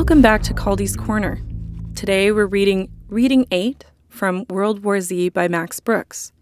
Welcome 0.00 0.22
back 0.22 0.42
to 0.44 0.54
Caldy's 0.54 0.96
Corner. 0.96 1.42
Today 1.94 2.32
we're 2.32 2.46
reading 2.46 2.90
Reading 3.08 3.46
8 3.50 3.84
from 4.08 4.46
World 4.48 4.82
War 4.82 4.98
Z 5.02 5.28
by 5.28 5.46
Max 5.46 5.78
Brooks. 5.78 6.32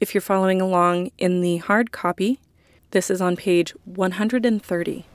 If 0.00 0.12
you're 0.12 0.20
following 0.20 0.60
along 0.60 1.12
in 1.16 1.40
the 1.40 1.58
hard 1.58 1.92
copy, 1.92 2.40
this 2.90 3.10
is 3.10 3.20
on 3.20 3.36
page 3.36 3.76
130. 3.84 5.06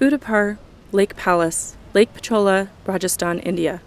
Udaipur, 0.00 0.58
Lake 0.90 1.14
Palace, 1.16 1.76
Lake 1.92 2.14
Pichola, 2.14 2.70
Rajasthan, 2.86 3.40
India. 3.40 3.82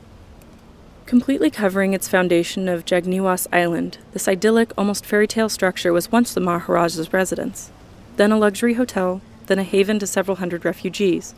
Completely 1.08 1.50
covering 1.50 1.96
its 1.96 2.08
foundation 2.08 2.70
of 2.70 2.86
Jagniwas 2.86 3.48
Island, 3.52 3.98
this 4.12 4.28
idyllic, 4.28 4.72
almost 4.78 5.04
fairy 5.04 5.26
tale 5.26 5.50
structure 5.50 5.92
was 5.92 6.12
once 6.12 6.32
the 6.32 6.42
Maharaja's 6.42 7.12
residence, 7.12 7.72
then 8.18 8.32
a 8.32 8.38
luxury 8.38 8.76
hotel, 8.76 9.20
then 9.50 9.60
a 9.60 9.64
haven 9.64 10.00
to 10.00 10.08
several 10.08 10.38
hundred 10.38 10.64
refugees, 10.64 11.36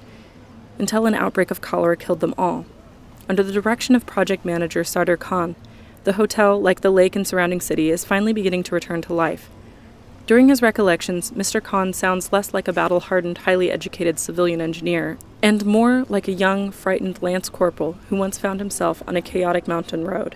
until 0.78 1.08
an 1.08 1.16
outbreak 1.16 1.50
of 1.50 1.62
cholera 1.62 1.98
killed 1.98 2.20
them 2.20 2.36
all. 2.38 2.66
Under 3.28 3.42
the 3.42 3.52
direction 3.52 3.96
of 3.96 4.06
project 4.06 4.46
manager 4.46 4.84
Sardar 4.84 5.18
Khan, 5.18 5.56
the 6.04 6.14
hotel, 6.14 6.62
like 6.62 6.82
the 6.82 6.92
lake 6.92 7.16
and 7.16 7.28
surrounding 7.28 7.62
city, 7.62 7.90
is 7.90 8.06
finally 8.06 8.34
beginning 8.34 8.64
to 8.64 8.76
return 8.76 9.02
to 9.04 9.14
life. 9.14 9.50
During 10.28 10.50
his 10.50 10.62
recollections, 10.62 11.32
Mr. 11.32 11.62
Khan 11.62 11.94
sounds 11.94 12.32
less 12.32 12.54
like 12.54 12.68
a 12.68 12.74
battle 12.74 13.00
hardened, 13.00 13.40
highly 13.40 13.72
educated 13.72 14.20
civilian 14.20 14.62
engineer, 14.62 15.18
and 15.42 15.66
more 15.66 16.06
like 16.10 16.28
a 16.28 16.34
young, 16.34 16.72
frightened 16.72 17.22
lance 17.22 17.50
corporal 17.50 17.98
who 18.10 18.16
once 18.16 18.38
found 18.38 18.60
himself 18.60 19.02
on 19.08 19.16
a 19.16 19.22
chaotic 19.22 19.68
mountain 19.68 20.06
road. 20.06 20.36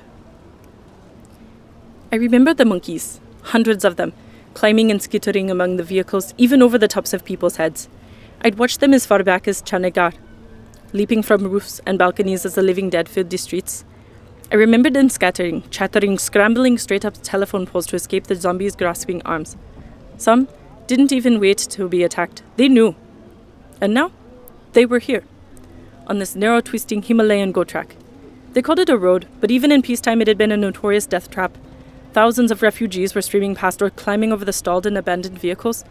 I 2.12 2.15
remember 2.18 2.53
the 2.53 2.65
monkeys, 2.65 3.20
hundreds 3.43 3.84
of 3.84 3.96
them, 3.96 4.13
climbing 4.55 4.89
and 4.89 5.01
skittering 5.01 5.51
among 5.51 5.75
the 5.75 5.84
vehicles, 5.84 6.34
even 6.39 6.63
over 6.63 6.79
the 6.79 6.87
tops 6.87 7.13
of 7.13 7.23
people's 7.23 7.57
heads. 7.57 7.87
I'd 8.41 8.57
watched 8.57 8.79
them 8.79 8.93
as 8.93 9.05
far 9.05 9.21
back 9.23 9.47
as 9.47 9.62
Chandigarh, 9.62 10.15
leaping 10.93 11.21
from 11.21 11.43
roofs 11.43 11.79
and 11.85 11.99
balconies 11.99 12.45
as 12.45 12.55
the 12.55 12.63
living 12.63 12.89
dead 12.89 13.07
filled 13.07 13.29
the 13.29 13.37
streets. 13.37 13.85
I 14.51 14.55
remembered 14.55 14.93
them 14.93 15.09
scattering, 15.09 15.63
chattering, 15.70 16.17
scrambling 16.17 16.77
straight 16.77 17.05
up 17.05 17.15
telephone 17.21 17.67
poles 17.67 17.85
to 17.87 17.95
escape 17.95 18.27
the 18.27 18.35
zombies' 18.35 18.75
grasping 18.75 19.21
arms. 19.23 19.57
Some 20.17 20.47
didn't 20.87 21.12
even 21.12 21.40
wait 21.40 21.57
to 21.57 21.90
be 21.90 22.03
attacked. 22.03 22.41
They 22.55 22.69
knew. 22.69 22.95
And 23.81 23.93
now, 23.93 24.12
they 24.73 24.85
were 24.85 24.99
here, 24.99 25.23
on 26.07 26.19
this 26.19 26.35
narrow, 26.35 26.62
twisting 26.62 27.01
Himalayan 27.01 27.51
go 27.51 27.63
track. 27.63 27.95
They 28.53 28.62
called 28.62 28.79
it 28.79 28.90
a 28.90 28.97
road, 28.97 29.27
but 29.41 29.51
even 29.51 29.71
in 29.71 29.81
peacetime 29.81 30.21
it 30.21 30.27
had 30.27 30.37
been 30.37 30.51
a 30.51 30.57
notorious 30.57 31.05
death 31.05 31.29
trap. 31.29 31.57
Thousands 32.16 32.49
of 32.49 32.62
refugees 32.62 33.13
were 33.13 33.21
streaming 33.21 33.55
past 33.55 33.82
or 33.82 33.90
climbing 33.90 34.32
over 34.32 34.46
the 34.46 34.54
stalled 34.54 34.85
and 34.85 34.98
abandoned 34.98 35.38
vehicles. 35.38 35.84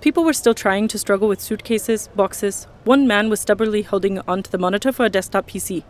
People 0.00 0.24
were 0.24 0.32
still 0.32 0.52
trying 0.52 0.88
to 0.88 0.98
struggle 0.98 1.28
with 1.28 1.40
suitcases, 1.40 2.08
boxes. 2.16 2.66
One 2.82 3.06
man 3.06 3.30
was 3.30 3.38
stubbornly 3.38 3.82
holding 3.82 4.18
onto 4.26 4.50
the 4.50 4.58
monitor 4.58 4.90
for 4.90 5.04
a 5.04 5.08
desktop 5.08 5.46
PC. 5.46 5.84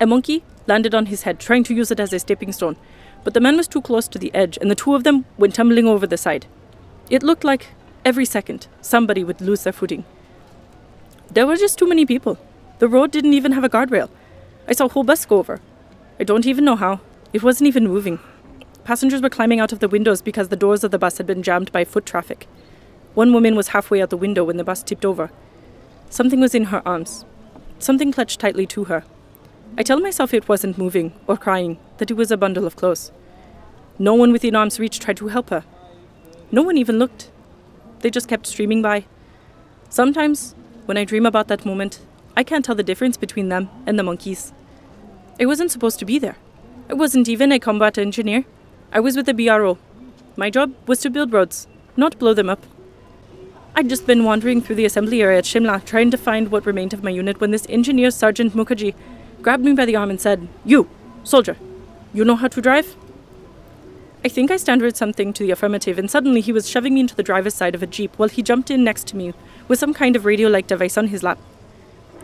A 0.00 0.06
monkey 0.08 0.42
landed 0.66 0.96
on 0.96 1.06
his 1.06 1.22
head, 1.22 1.38
trying 1.38 1.62
to 1.62 1.74
use 1.76 1.92
it 1.92 2.00
as 2.00 2.12
a 2.12 2.18
stepping 2.18 2.50
stone, 2.50 2.74
but 3.22 3.34
the 3.34 3.40
man 3.40 3.56
was 3.56 3.68
too 3.68 3.80
close 3.80 4.08
to 4.08 4.18
the 4.18 4.34
edge, 4.34 4.58
and 4.60 4.68
the 4.68 4.74
two 4.74 4.96
of 4.96 5.04
them 5.04 5.26
went 5.36 5.54
tumbling 5.54 5.86
over 5.86 6.04
the 6.04 6.16
side. 6.16 6.46
It 7.08 7.22
looked 7.22 7.44
like 7.44 7.68
every 8.04 8.24
second 8.24 8.66
somebody 8.80 9.22
would 9.22 9.40
lose 9.40 9.62
their 9.62 9.72
footing. 9.72 10.06
There 11.30 11.46
were 11.46 11.56
just 11.56 11.78
too 11.78 11.88
many 11.88 12.04
people. 12.04 12.36
The 12.80 12.88
road 12.88 13.12
didn't 13.12 13.34
even 13.34 13.52
have 13.52 13.62
a 13.62 13.68
guardrail. 13.68 14.10
I 14.66 14.72
saw 14.72 14.86
a 14.86 14.88
whole 14.88 15.04
bus 15.04 15.24
go 15.24 15.38
over. 15.38 15.60
I 16.18 16.24
don't 16.24 16.46
even 16.46 16.64
know 16.64 16.74
how. 16.74 16.98
It 17.32 17.44
wasn't 17.44 17.68
even 17.68 17.86
moving. 17.86 18.18
Passengers 18.88 19.20
were 19.20 19.28
climbing 19.28 19.60
out 19.60 19.70
of 19.70 19.80
the 19.80 19.86
windows 19.88 20.22
because 20.22 20.48
the 20.48 20.56
doors 20.56 20.82
of 20.82 20.90
the 20.90 20.98
bus 20.98 21.18
had 21.18 21.26
been 21.26 21.42
jammed 21.42 21.70
by 21.72 21.84
foot 21.84 22.06
traffic. 22.06 22.48
One 23.12 23.34
woman 23.34 23.54
was 23.54 23.68
halfway 23.68 24.00
out 24.00 24.08
the 24.08 24.16
window 24.16 24.44
when 24.44 24.56
the 24.56 24.64
bus 24.64 24.82
tipped 24.82 25.04
over. 25.04 25.30
Something 26.08 26.40
was 26.40 26.54
in 26.54 26.64
her 26.72 26.80
arms. 26.88 27.26
Something 27.78 28.12
clutched 28.12 28.40
tightly 28.40 28.64
to 28.68 28.84
her. 28.84 29.04
I 29.76 29.82
tell 29.82 30.00
myself 30.00 30.32
it 30.32 30.48
wasn't 30.48 30.78
moving 30.78 31.12
or 31.26 31.36
crying, 31.36 31.78
that 31.98 32.10
it 32.10 32.14
was 32.14 32.30
a 32.30 32.38
bundle 32.38 32.66
of 32.66 32.76
clothes. 32.76 33.12
No 33.98 34.14
one 34.14 34.32
within 34.32 34.56
arm's 34.56 34.80
reach 34.80 34.98
tried 35.00 35.18
to 35.18 35.28
help 35.28 35.50
her. 35.50 35.64
No 36.50 36.62
one 36.62 36.78
even 36.78 36.98
looked. 36.98 37.30
They 38.00 38.08
just 38.08 38.26
kept 38.26 38.46
streaming 38.46 38.80
by. 38.80 39.04
Sometimes, 39.90 40.54
when 40.86 40.96
I 40.96 41.04
dream 41.04 41.26
about 41.26 41.48
that 41.48 41.66
moment, 41.66 42.00
I 42.38 42.42
can't 42.42 42.64
tell 42.64 42.74
the 42.74 42.82
difference 42.82 43.18
between 43.18 43.50
them 43.50 43.68
and 43.84 43.98
the 43.98 44.02
monkeys. 44.02 44.54
I 45.38 45.44
wasn't 45.44 45.72
supposed 45.72 45.98
to 45.98 46.06
be 46.06 46.18
there. 46.18 46.38
I 46.88 46.94
wasn't 46.94 47.28
even 47.28 47.52
a 47.52 47.58
combat 47.58 47.98
engineer. 47.98 48.46
I 48.90 49.00
was 49.00 49.16
with 49.16 49.26
the 49.26 49.34
BRO. 49.34 49.78
My 50.36 50.48
job 50.48 50.72
was 50.86 51.00
to 51.00 51.10
build 51.10 51.32
roads, 51.32 51.66
not 51.96 52.18
blow 52.18 52.32
them 52.32 52.48
up. 52.48 52.64
I'd 53.76 53.88
just 53.88 54.06
been 54.06 54.24
wandering 54.24 54.62
through 54.62 54.76
the 54.76 54.86
assembly 54.86 55.20
area 55.22 55.38
at 55.38 55.44
Shimla 55.44 55.84
trying 55.84 56.10
to 56.10 56.16
find 56.16 56.50
what 56.50 56.64
remained 56.64 56.94
of 56.94 57.04
my 57.04 57.10
unit 57.10 57.40
when 57.40 57.50
this 57.50 57.66
engineer, 57.68 58.10
Sergeant 58.10 58.54
Mukherjee, 58.54 58.94
grabbed 59.42 59.64
me 59.64 59.74
by 59.74 59.84
the 59.84 59.94
arm 59.94 60.08
and 60.10 60.20
said, 60.20 60.48
You, 60.64 60.88
soldier, 61.22 61.56
you 62.14 62.24
know 62.24 62.36
how 62.36 62.48
to 62.48 62.62
drive? 62.62 62.96
I 64.24 64.28
think 64.28 64.50
I 64.50 64.56
stammered 64.56 64.96
something 64.96 65.32
to 65.34 65.44
the 65.44 65.50
affirmative, 65.52 65.98
and 65.98 66.10
suddenly 66.10 66.40
he 66.40 66.52
was 66.52 66.68
shoving 66.68 66.94
me 66.94 67.00
into 67.00 67.14
the 67.14 67.22
driver's 67.22 67.54
side 67.54 67.74
of 67.74 67.82
a 67.82 67.86
jeep 67.86 68.14
while 68.16 68.28
he 68.28 68.42
jumped 68.42 68.70
in 68.70 68.82
next 68.82 69.06
to 69.08 69.16
me 69.16 69.34
with 69.68 69.78
some 69.78 69.92
kind 69.92 70.16
of 70.16 70.24
radio 70.24 70.48
like 70.48 70.66
device 70.66 70.96
on 70.96 71.08
his 71.08 71.22
lap. 71.22 71.38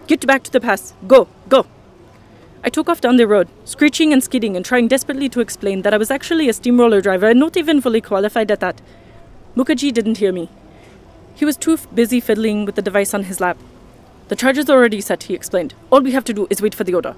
Get 0.06 0.26
back 0.26 0.42
to 0.44 0.50
the 0.50 0.60
pass. 0.60 0.94
Go, 1.06 1.28
go. 1.48 1.66
I 2.64 2.70
took 2.70 2.88
off 2.88 3.02
down 3.02 3.16
the 3.16 3.26
road, 3.26 3.48
screeching 3.66 4.10
and 4.10 4.24
skidding 4.24 4.56
and 4.56 4.64
trying 4.64 4.88
desperately 4.88 5.28
to 5.28 5.40
explain 5.40 5.82
that 5.82 5.92
I 5.92 5.98
was 5.98 6.10
actually 6.10 6.48
a 6.48 6.54
steamroller 6.54 7.02
driver 7.02 7.28
and 7.28 7.38
not 7.38 7.58
even 7.58 7.82
fully 7.82 8.00
qualified 8.00 8.50
at 8.50 8.60
that. 8.60 8.80
Mukherjee 9.54 9.92
didn't 9.92 10.16
hear 10.16 10.32
me. 10.32 10.48
He 11.34 11.44
was 11.44 11.58
too 11.58 11.76
busy 11.94 12.20
fiddling 12.20 12.64
with 12.64 12.74
the 12.74 12.82
device 12.82 13.12
on 13.12 13.24
his 13.24 13.38
lap. 13.38 13.58
The 14.28 14.36
charges 14.36 14.70
are 14.70 14.78
already 14.78 15.02
set, 15.02 15.24
he 15.24 15.34
explained. 15.34 15.74
All 15.90 16.00
we 16.00 16.12
have 16.12 16.24
to 16.24 16.32
do 16.32 16.46
is 16.48 16.62
wait 16.62 16.74
for 16.74 16.84
the 16.84 16.94
order. 16.94 17.12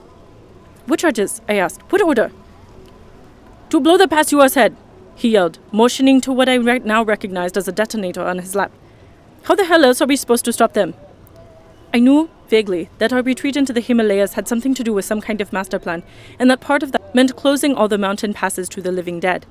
What 0.87 0.99
charges? 0.99 1.41
I 1.49 1.55
asked. 1.55 1.81
What 1.93 2.03
order? 2.03 2.33
To 3.71 3.79
blow 3.79 3.97
the 3.97 4.09
pass 4.09 4.33
UR's 4.33 4.55
head, 4.55 4.77
he 5.15 5.29
yelled, 5.29 5.61
motioning 5.71 6.21
to 6.23 6.33
what 6.33 6.49
I 6.49 6.57
right 6.57 6.85
now 6.85 7.05
recognized 7.05 7.57
as 7.57 7.69
a 7.69 7.73
detonator 7.73 8.23
on 8.23 8.39
his 8.39 8.57
lap. 8.57 8.73
How 9.45 9.55
the 9.55 9.65
hell 9.65 9.85
else 9.85 10.03
are 10.03 10.07
we 10.07 10.17
supposed 10.17 10.45
to 10.47 10.53
stop 10.53 10.73
them? 10.73 10.95
I 11.95 12.01
knew, 12.01 12.29
vaguely, 12.49 12.89
that 12.99 13.13
our 13.13 13.23
retreat 13.23 13.57
into 13.57 13.73
the 13.73 13.81
Himalayas 13.81 14.35
had 14.35 14.49
something 14.49 14.75
to 14.75 14.85
do 14.85 14.93
with 14.93 15.05
some 15.05 15.21
kind 15.21 15.41
of 15.41 15.53
master 15.53 15.79
plan, 15.79 16.03
and 16.39 16.51
that 16.51 16.61
part 16.61 16.83
of 16.83 16.93
that 16.93 17.15
meant 17.15 17.37
closing 17.37 17.75
all 17.75 17.89
the 17.89 17.99
mountain 17.99 18.33
passes 18.33 18.69
to 18.71 18.81
the 18.81 18.93
living 18.93 19.21
dead. 19.21 19.47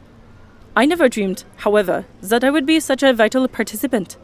I 0.75 0.85
never 0.85 1.07
dreamed, 1.07 1.45
however, 1.57 2.05
that 2.21 2.43
I 2.43 2.49
would 2.49 2.65
be 2.65 2.79
such 2.79 3.03
a 3.03 3.13
vital 3.13 3.47
participant. 3.47 4.17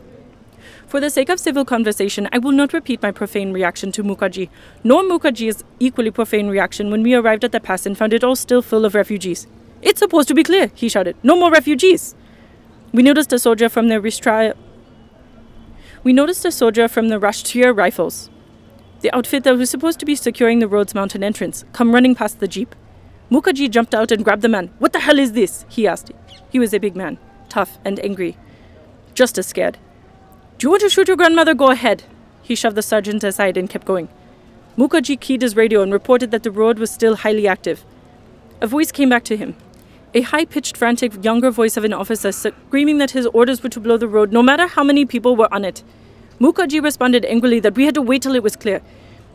For 0.87 0.99
the 0.99 1.09
sake 1.09 1.29
of 1.29 1.39
civil 1.39 1.63
conversation, 1.63 2.27
I 2.33 2.39
will 2.39 2.51
not 2.51 2.73
repeat 2.73 3.01
my 3.01 3.11
profane 3.11 3.53
reaction 3.53 3.93
to 3.93 4.03
Mukherjee, 4.03 4.49
nor 4.83 5.03
Mukherjee's 5.03 5.63
equally 5.79 6.11
profane 6.11 6.49
reaction 6.49 6.91
when 6.91 7.03
we 7.03 7.13
arrived 7.13 7.45
at 7.45 7.53
the 7.53 7.61
pass 7.61 7.85
and 7.85 7.97
found 7.97 8.11
it 8.11 8.23
all 8.23 8.35
still 8.35 8.61
full 8.61 8.83
of 8.83 8.93
refugees. 8.93 9.47
It's 9.81 9.99
supposed 9.99 10.27
to 10.27 10.33
be 10.33 10.43
clear, 10.43 10.71
he 10.75 10.89
shouted. 10.89 11.15
No 11.23 11.37
more 11.37 11.51
refugees. 11.51 12.13
We 12.91 13.03
noticed 13.03 13.31
a 13.31 13.39
soldier 13.39 13.69
from 13.69 13.87
the 13.87 13.95
Ristri- 13.95 14.53
We 16.03 16.13
noticed 16.13 16.43
a 16.45 16.51
soldier 16.51 16.87
from 16.87 17.07
the 17.07 17.19
Rashtriya 17.19 17.77
Rifles, 17.77 18.29
the 19.01 19.15
outfit 19.15 19.43
that 19.43 19.57
was 19.57 19.69
supposed 19.69 19.99
to 19.99 20.05
be 20.05 20.15
securing 20.15 20.59
the 20.59 20.67
road's 20.67 20.95
mountain 20.95 21.23
entrance, 21.23 21.65
come 21.73 21.93
running 21.93 22.15
past 22.15 22.39
the 22.39 22.47
jeep. 22.47 22.75
Mukherjee 23.29 23.69
jumped 23.69 23.95
out 23.95 24.11
and 24.11 24.23
grabbed 24.23 24.41
the 24.41 24.49
man. 24.49 24.71
What 24.79 24.93
the 24.93 24.99
hell 24.99 25.19
is 25.19 25.33
this? 25.33 25.65
he 25.69 25.87
asked. 25.87 26.11
He 26.49 26.59
was 26.59 26.73
a 26.73 26.79
big 26.79 26.95
man, 26.95 27.17
tough 27.49 27.79
and 27.85 27.99
angry, 27.99 28.37
just 29.13 29.37
as 29.37 29.47
scared. 29.47 29.77
Do 30.57 30.67
you 30.67 30.71
want 30.71 30.81
to 30.81 30.89
shoot 30.89 31.07
your 31.07 31.17
grandmother? 31.17 31.53
Go 31.53 31.71
ahead. 31.71 32.03
He 32.41 32.55
shoved 32.55 32.75
the 32.75 32.81
sergeant 32.81 33.23
aside 33.23 33.57
and 33.57 33.69
kept 33.69 33.85
going. 33.85 34.09
Mukherjee 34.77 35.19
keyed 35.19 35.41
his 35.41 35.55
radio 35.55 35.81
and 35.81 35.91
reported 35.91 36.31
that 36.31 36.43
the 36.43 36.51
road 36.51 36.79
was 36.79 36.91
still 36.91 37.15
highly 37.17 37.47
active. 37.47 37.83
A 38.61 38.67
voice 38.67 38.91
came 38.91 39.09
back 39.09 39.23
to 39.25 39.37
him 39.37 39.55
a 40.13 40.21
high 40.21 40.45
pitched, 40.45 40.75
frantic, 40.75 41.23
younger 41.23 41.49
voice 41.49 41.77
of 41.77 41.83
an 41.83 41.93
officer 41.93 42.31
screaming 42.31 42.97
that 42.97 43.11
his 43.11 43.25
orders 43.27 43.63
were 43.63 43.69
to 43.69 43.79
blow 43.79 43.97
the 43.97 44.07
road 44.07 44.31
no 44.31 44.43
matter 44.43 44.67
how 44.67 44.83
many 44.83 45.05
people 45.05 45.35
were 45.35 45.51
on 45.53 45.63
it. 45.63 45.83
Mukherjee 46.41 46.81
responded 46.81 47.23
angrily 47.25 47.59
that 47.59 47.75
we 47.75 47.85
had 47.85 47.93
to 47.93 48.01
wait 48.01 48.23
till 48.23 48.33
it 48.33 48.41
was 48.41 48.55
clear. 48.55 48.81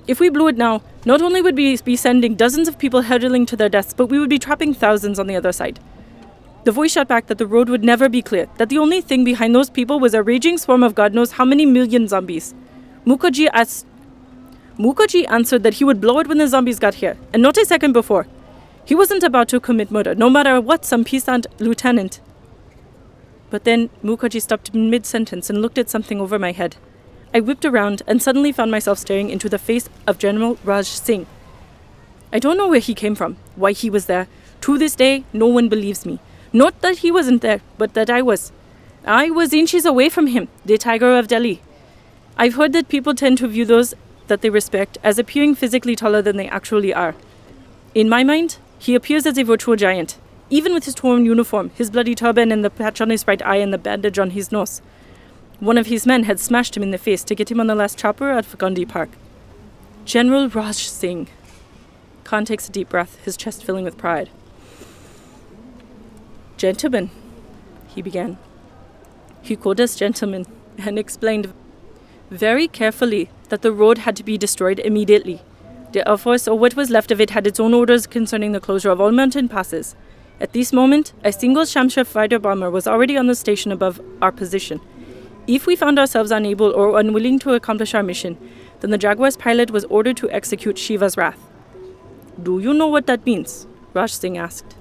If 0.08 0.18
we 0.18 0.28
blew 0.28 0.48
it 0.48 0.56
now, 0.56 0.82
not 1.04 1.22
only 1.22 1.40
would 1.40 1.56
we 1.56 1.76
be 1.76 1.94
sending 1.94 2.34
dozens 2.34 2.66
of 2.66 2.78
people 2.78 3.02
hurtling 3.02 3.46
to 3.46 3.56
their 3.56 3.68
deaths, 3.68 3.94
but 3.94 4.06
we 4.06 4.18
would 4.18 4.28
be 4.28 4.40
trapping 4.40 4.74
thousands 4.74 5.20
on 5.20 5.28
the 5.28 5.36
other 5.36 5.52
side. 5.52 5.78
The 6.64 6.72
voice 6.72 6.94
shot 6.94 7.06
back 7.06 7.28
that 7.28 7.38
the 7.38 7.46
road 7.46 7.68
would 7.68 7.84
never 7.84 8.08
be 8.08 8.22
clear, 8.22 8.48
that 8.56 8.70
the 8.70 8.78
only 8.78 9.00
thing 9.00 9.22
behind 9.22 9.54
those 9.54 9.70
people 9.70 10.00
was 10.00 10.14
a 10.14 10.22
raging 10.24 10.58
swarm 10.58 10.82
of 10.82 10.96
God 10.96 11.14
knows 11.14 11.32
how 11.32 11.44
many 11.44 11.64
million 11.64 12.08
zombies. 12.08 12.56
Mukherjee 13.04 13.50
asked. 13.52 13.86
Mukherjee 14.76 15.30
answered 15.30 15.62
that 15.62 15.74
he 15.74 15.84
would 15.84 16.00
blow 16.00 16.18
it 16.18 16.26
when 16.26 16.38
the 16.38 16.48
zombies 16.48 16.80
got 16.80 16.94
here, 16.94 17.16
and 17.32 17.40
not 17.40 17.56
a 17.56 17.64
second 17.64 17.92
before. 17.92 18.26
He 18.84 18.96
wasn't 18.96 19.22
about 19.22 19.46
to 19.50 19.60
commit 19.60 19.92
murder, 19.92 20.16
no 20.16 20.28
matter 20.28 20.60
what 20.60 20.84
some 20.84 21.04
peasant 21.04 21.46
lieutenant. 21.60 22.20
But 23.48 23.62
then 23.62 23.90
Mukherjee 24.02 24.42
stopped 24.42 24.74
mid 24.74 25.06
sentence 25.06 25.48
and 25.48 25.62
looked 25.62 25.78
at 25.78 25.88
something 25.88 26.20
over 26.20 26.36
my 26.36 26.50
head. 26.50 26.76
I 27.36 27.40
whipped 27.40 27.66
around 27.66 28.00
and 28.06 28.22
suddenly 28.22 28.50
found 28.50 28.70
myself 28.70 28.98
staring 28.98 29.28
into 29.28 29.50
the 29.50 29.58
face 29.58 29.90
of 30.06 30.16
General 30.16 30.56
Raj 30.64 30.86
Singh. 30.86 31.26
I 32.32 32.38
don't 32.38 32.56
know 32.56 32.66
where 32.66 32.80
he 32.80 32.94
came 32.94 33.14
from, 33.14 33.36
why 33.56 33.72
he 33.72 33.90
was 33.90 34.06
there. 34.06 34.26
To 34.62 34.78
this 34.78 34.94
day, 34.94 35.24
no 35.34 35.46
one 35.46 35.68
believes 35.68 36.06
me. 36.06 36.18
Not 36.54 36.80
that 36.80 37.00
he 37.00 37.10
wasn't 37.10 37.42
there, 37.42 37.60
but 37.76 37.92
that 37.92 38.08
I 38.08 38.22
was. 38.22 38.52
I 39.04 39.28
was 39.28 39.52
inches 39.52 39.84
away 39.84 40.08
from 40.08 40.28
him, 40.28 40.48
the 40.64 40.78
tiger 40.78 41.18
of 41.18 41.28
Delhi. 41.28 41.60
I've 42.38 42.54
heard 42.54 42.72
that 42.72 42.88
people 42.88 43.14
tend 43.14 43.36
to 43.36 43.48
view 43.48 43.66
those 43.66 43.92
that 44.28 44.40
they 44.40 44.48
respect 44.48 44.96
as 45.04 45.18
appearing 45.18 45.56
physically 45.56 45.94
taller 45.94 46.22
than 46.22 46.38
they 46.38 46.48
actually 46.48 46.94
are. 46.94 47.14
In 47.94 48.08
my 48.08 48.24
mind, 48.24 48.56
he 48.78 48.94
appears 48.94 49.26
as 49.26 49.36
a 49.36 49.44
virtual 49.44 49.76
giant, 49.76 50.16
even 50.48 50.72
with 50.72 50.86
his 50.86 50.94
torn 50.94 51.26
uniform, 51.26 51.70
his 51.74 51.90
bloody 51.90 52.14
turban, 52.14 52.50
and 52.50 52.64
the 52.64 52.70
patch 52.70 53.02
on 53.02 53.10
his 53.10 53.28
right 53.28 53.42
eye 53.42 53.56
and 53.56 53.74
the 53.74 53.84
bandage 53.86 54.18
on 54.18 54.30
his 54.30 54.50
nose. 54.50 54.80
One 55.60 55.78
of 55.78 55.86
his 55.86 56.06
men 56.06 56.24
had 56.24 56.38
smashed 56.38 56.76
him 56.76 56.82
in 56.82 56.90
the 56.90 56.98
face 56.98 57.24
to 57.24 57.34
get 57.34 57.50
him 57.50 57.60
on 57.60 57.66
the 57.66 57.74
last 57.74 57.96
chopper 57.96 58.30
at 58.30 58.44
Fagundi 58.44 58.86
Park. 58.86 59.08
General 60.04 60.50
Raj 60.50 60.76
Singh. 60.76 61.28
Khan 62.24 62.44
takes 62.44 62.68
a 62.68 62.72
deep 62.72 62.90
breath, 62.90 63.18
his 63.24 63.38
chest 63.38 63.64
filling 63.64 63.84
with 63.84 63.96
pride. 63.96 64.28
Gentlemen, 66.58 67.10
he 67.88 68.02
began. 68.02 68.36
He 69.40 69.56
called 69.56 69.80
us 69.80 69.96
gentlemen 69.96 70.44
and 70.76 70.98
explained 70.98 71.54
very 72.30 72.68
carefully 72.68 73.30
that 73.48 73.62
the 73.62 73.72
road 73.72 73.98
had 73.98 74.16
to 74.16 74.24
be 74.24 74.36
destroyed 74.36 74.80
immediately. 74.80 75.40
The 75.92 76.06
Air 76.06 76.18
Force, 76.18 76.46
or 76.46 76.58
what 76.58 76.76
was 76.76 76.90
left 76.90 77.10
of 77.10 77.20
it, 77.20 77.30
had 77.30 77.46
its 77.46 77.60
own 77.60 77.72
orders 77.72 78.06
concerning 78.06 78.52
the 78.52 78.60
closure 78.60 78.90
of 78.90 79.00
all 79.00 79.12
mountain 79.12 79.48
passes. 79.48 79.96
At 80.38 80.52
this 80.52 80.72
moment, 80.72 81.14
a 81.24 81.32
single 81.32 81.62
Shamsher 81.62 82.04
fighter 82.04 82.38
bomber 82.38 82.70
was 82.70 82.86
already 82.86 83.16
on 83.16 83.26
the 83.26 83.34
station 83.34 83.72
above 83.72 84.00
our 84.20 84.32
position. 84.32 84.80
If 85.46 85.66
we 85.66 85.76
found 85.76 85.98
ourselves 85.98 86.32
unable 86.32 86.72
or 86.72 86.98
unwilling 86.98 87.38
to 87.40 87.54
accomplish 87.54 87.94
our 87.94 88.02
mission, 88.02 88.36
then 88.80 88.90
the 88.90 88.98
Jaguar's 88.98 89.36
pilot 89.36 89.70
was 89.70 89.84
ordered 89.84 90.16
to 90.16 90.30
execute 90.30 90.76
Shiva's 90.76 91.16
wrath. 91.16 91.38
Do 92.42 92.58
you 92.58 92.74
know 92.74 92.88
what 92.88 93.06
that 93.06 93.24
means? 93.24 93.66
Raj 93.94 94.12
Singh 94.12 94.36
asked. 94.36 94.76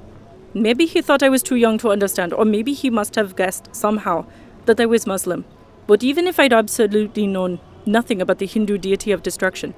Maybe 0.56 0.86
he 0.86 1.02
thought 1.02 1.22
I 1.22 1.30
was 1.30 1.44
too 1.44 1.56
young 1.56 1.78
to 1.80 1.92
understand, 1.92 2.34
or 2.34 2.46
maybe 2.46 2.74
he 2.74 2.90
must 2.90 3.16
have 3.16 3.36
guessed 3.36 3.76
somehow 3.76 4.26
that 4.66 4.80
I 4.80 4.86
was 4.88 5.06
Muslim. 5.06 5.46
But 5.86 6.04
even 6.04 6.26
if 6.26 6.40
I'd 6.40 6.54
absolutely 6.54 7.28
known 7.28 7.60
nothing 7.86 8.20
about 8.20 8.40
the 8.40 8.48
Hindu 8.48 8.80
deity 8.80 9.12
of 9.12 9.22
destruction, 9.22 9.76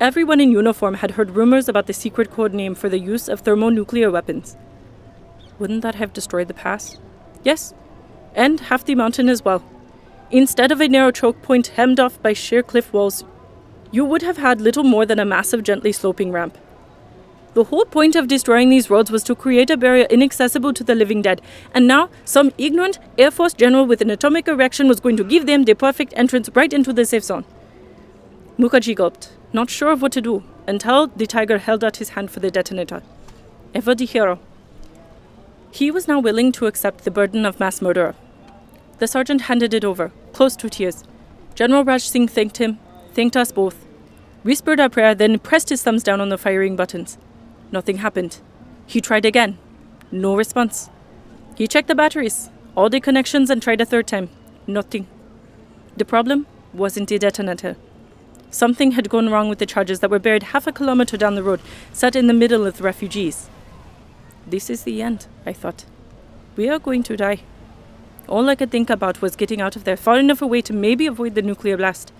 everyone 0.00 0.40
in 0.40 0.50
uniform 0.50 0.94
had 0.94 1.12
heard 1.12 1.32
rumors 1.32 1.68
about 1.68 1.86
the 1.86 1.92
secret 1.92 2.30
code 2.30 2.54
name 2.54 2.74
for 2.74 2.88
the 2.88 2.98
use 2.98 3.28
of 3.28 3.40
thermonuclear 3.40 4.10
weapons. 4.10 4.56
Wouldn't 5.58 5.82
that 5.82 5.96
have 5.96 6.14
destroyed 6.14 6.48
the 6.48 6.54
pass? 6.54 6.98
Yes, 7.44 7.74
and 8.34 8.60
half 8.60 8.84
the 8.84 8.94
mountain 8.94 9.28
as 9.28 9.44
well. 9.44 9.62
Instead 10.32 10.72
of 10.72 10.80
a 10.80 10.88
narrow 10.88 11.10
choke 11.10 11.42
point 11.42 11.66
hemmed 11.68 12.00
off 12.00 12.20
by 12.22 12.32
sheer 12.32 12.62
cliff 12.62 12.90
walls, 12.90 13.22
you 13.90 14.02
would 14.02 14.22
have 14.22 14.38
had 14.38 14.62
little 14.62 14.82
more 14.82 15.04
than 15.04 15.18
a 15.18 15.26
massive, 15.26 15.62
gently 15.62 15.92
sloping 15.92 16.32
ramp. 16.32 16.56
The 17.52 17.64
whole 17.64 17.84
point 17.84 18.16
of 18.16 18.28
destroying 18.28 18.70
these 18.70 18.88
roads 18.88 19.10
was 19.10 19.22
to 19.24 19.34
create 19.34 19.68
a 19.68 19.76
barrier 19.76 20.06
inaccessible 20.08 20.72
to 20.72 20.82
the 20.82 20.94
living 20.94 21.20
dead, 21.20 21.42
and 21.74 21.86
now 21.86 22.08
some 22.24 22.50
ignorant 22.56 22.98
Air 23.18 23.30
Force 23.30 23.52
general 23.52 23.84
with 23.84 24.00
an 24.00 24.08
atomic 24.08 24.48
erection 24.48 24.88
was 24.88 25.00
going 25.00 25.18
to 25.18 25.24
give 25.24 25.44
them 25.44 25.64
the 25.64 25.74
perfect 25.74 26.14
entrance 26.16 26.48
right 26.54 26.72
into 26.72 26.94
the 26.94 27.04
safe 27.04 27.24
zone. 27.24 27.44
Mukherjee 28.58 28.96
gulped, 28.96 29.32
not 29.52 29.68
sure 29.68 29.92
of 29.92 30.00
what 30.00 30.12
to 30.12 30.22
do, 30.22 30.42
until 30.66 31.08
the 31.08 31.26
tiger 31.26 31.58
held 31.58 31.84
out 31.84 31.98
his 31.98 32.10
hand 32.10 32.30
for 32.30 32.40
the 32.40 32.50
detonator. 32.50 33.02
Ever 33.74 33.94
the 33.94 34.06
hero. 34.06 34.38
He 35.70 35.90
was 35.90 36.08
now 36.08 36.20
willing 36.20 36.52
to 36.52 36.66
accept 36.66 37.04
the 37.04 37.10
burden 37.10 37.44
of 37.44 37.60
mass 37.60 37.82
murder. 37.82 38.14
The 39.02 39.08
sergeant 39.08 39.40
handed 39.40 39.74
it 39.74 39.84
over, 39.84 40.12
close 40.32 40.54
to 40.54 40.70
tears. 40.70 41.02
General 41.56 41.82
Raj 41.82 42.02
Singh 42.02 42.28
thanked 42.28 42.58
him, 42.58 42.78
thanked 43.14 43.36
us 43.36 43.50
both, 43.50 43.84
whispered 44.44 44.78
our 44.78 44.88
prayer, 44.88 45.12
then 45.12 45.40
pressed 45.40 45.70
his 45.70 45.82
thumbs 45.82 46.04
down 46.04 46.20
on 46.20 46.28
the 46.28 46.38
firing 46.38 46.76
buttons. 46.76 47.18
Nothing 47.72 47.96
happened. 47.96 48.38
He 48.86 49.00
tried 49.00 49.24
again. 49.24 49.58
No 50.12 50.36
response. 50.36 50.88
He 51.56 51.66
checked 51.66 51.88
the 51.88 51.96
batteries, 51.96 52.48
all 52.76 52.88
the 52.88 53.00
connections, 53.00 53.50
and 53.50 53.60
tried 53.60 53.80
a 53.80 53.84
third 53.84 54.06
time. 54.06 54.30
Nothing. 54.68 55.08
The 55.96 56.04
problem 56.04 56.46
wasn't 56.72 57.08
the 57.08 57.18
detonator. 57.18 57.74
Something 58.52 58.92
had 58.92 59.10
gone 59.10 59.30
wrong 59.30 59.48
with 59.48 59.58
the 59.58 59.66
charges 59.66 59.98
that 59.98 60.10
were 60.10 60.20
buried 60.20 60.44
half 60.54 60.68
a 60.68 60.72
kilometer 60.72 61.16
down 61.16 61.34
the 61.34 61.42
road, 61.42 61.60
set 61.92 62.14
in 62.14 62.28
the 62.28 62.32
middle 62.32 62.64
of 62.64 62.76
the 62.76 62.84
refugees. 62.84 63.50
This 64.46 64.70
is 64.70 64.84
the 64.84 65.02
end, 65.02 65.26
I 65.44 65.52
thought. 65.52 65.86
We 66.54 66.68
are 66.68 66.78
going 66.78 67.02
to 67.02 67.16
die. 67.16 67.40
All 68.28 68.48
I 68.48 68.54
could 68.54 68.70
think 68.70 68.90
about 68.90 69.20
was 69.20 69.36
getting 69.36 69.60
out 69.60 69.76
of 69.76 69.84
there 69.84 69.96
far 69.96 70.18
enough 70.18 70.42
away 70.42 70.62
to 70.62 70.72
maybe 70.72 71.06
avoid 71.06 71.34
the 71.34 71.42
nuclear 71.42 71.76
blast. 71.76 72.12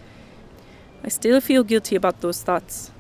I 1.04 1.08
still 1.08 1.40
feel 1.40 1.64
guilty 1.64 1.96
about 1.96 2.20
those 2.20 2.43
thoughts 2.43 2.90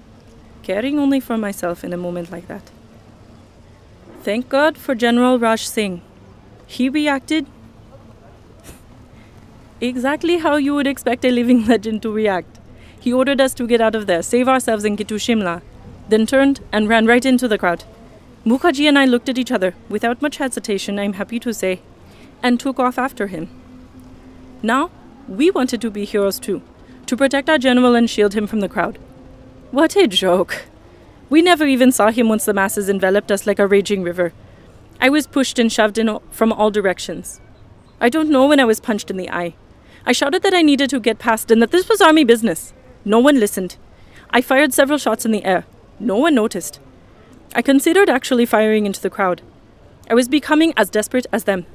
caring 0.62 0.98
only 0.98 1.20
for 1.20 1.36
myself 1.36 1.84
in 1.84 1.92
a 1.92 1.96
moment 1.96 2.30
like 2.30 2.48
that. 2.48 2.70
Thank 4.22 4.48
God 4.48 4.78
for 4.78 4.94
General 4.94 5.38
Raj 5.38 5.66
Singh. 5.66 6.00
He 6.66 6.88
reacted 6.88 7.46
exactly 9.80 10.38
how 10.38 10.56
you 10.56 10.74
would 10.74 10.86
expect 10.86 11.24
a 11.24 11.30
living 11.30 11.66
legend 11.72 12.02
to 12.02 12.12
react. 12.12 12.60
He 12.98 13.12
ordered 13.12 13.40
us 13.40 13.52
to 13.54 13.66
get 13.66 13.80
out 13.80 13.96
of 13.96 14.06
there, 14.06 14.22
save 14.22 14.48
ourselves, 14.48 14.84
and 14.84 14.96
get 14.96 15.08
to 15.08 15.14
Shimla, 15.16 15.60
then 16.08 16.24
turned 16.24 16.60
and 16.70 16.88
ran 16.88 17.06
right 17.06 17.24
into 17.24 17.48
the 17.48 17.58
crowd. 17.58 17.84
Mukherjee 18.46 18.88
and 18.88 18.98
I 18.98 19.06
looked 19.06 19.28
at 19.28 19.38
each 19.38 19.50
other, 19.50 19.74
without 19.88 20.22
much 20.22 20.36
hesitation, 20.36 20.98
I'm 20.98 21.14
happy 21.14 21.40
to 21.40 21.52
say, 21.52 21.80
and 22.42 22.58
took 22.58 22.78
off 22.78 22.98
after 22.98 23.28
him. 23.28 23.48
Now, 24.62 24.90
we 25.28 25.50
wanted 25.50 25.80
to 25.80 25.90
be 25.90 26.04
heroes 26.04 26.38
too, 26.38 26.62
to 27.06 27.16
protect 27.16 27.48
our 27.48 27.58
general 27.58 27.94
and 27.94 28.08
shield 28.08 28.34
him 28.34 28.46
from 28.46 28.60
the 28.60 28.68
crowd. 28.68 28.98
What 29.70 29.96
a 29.96 30.06
joke. 30.06 30.66
We 31.30 31.40
never 31.40 31.66
even 31.66 31.92
saw 31.92 32.10
him 32.10 32.28
once 32.28 32.44
the 32.44 32.52
masses 32.52 32.88
enveloped 32.88 33.30
us 33.30 33.46
like 33.46 33.58
a 33.58 33.66
raging 33.66 34.02
river. 34.02 34.32
I 35.00 35.08
was 35.08 35.26
pushed 35.26 35.58
and 35.58 35.72
shoved 35.72 35.98
in 35.98 36.18
from 36.30 36.52
all 36.52 36.70
directions. 36.70 37.40
I 38.00 38.08
don't 38.08 38.30
know 38.30 38.46
when 38.46 38.60
I 38.60 38.64
was 38.64 38.80
punched 38.80 39.10
in 39.10 39.16
the 39.16 39.30
eye. 39.30 39.54
I 40.04 40.12
shouted 40.12 40.42
that 40.42 40.54
I 40.54 40.62
needed 40.62 40.90
to 40.90 41.00
get 41.00 41.18
past 41.18 41.50
and 41.50 41.62
that 41.62 41.70
this 41.70 41.88
was 41.88 42.00
army 42.00 42.24
business. 42.24 42.74
No 43.04 43.18
one 43.18 43.40
listened. 43.40 43.76
I 44.30 44.40
fired 44.40 44.74
several 44.74 44.98
shots 44.98 45.24
in 45.24 45.30
the 45.30 45.44
air. 45.44 45.64
No 45.98 46.16
one 46.16 46.34
noticed. 46.34 46.80
I 47.54 47.62
considered 47.62 48.10
actually 48.10 48.46
firing 48.46 48.86
into 48.86 49.00
the 49.00 49.10
crowd. 49.10 49.42
I 50.10 50.14
was 50.14 50.28
becoming 50.28 50.72
as 50.76 50.90
desperate 50.90 51.26
as 51.32 51.44
them. 51.44 51.66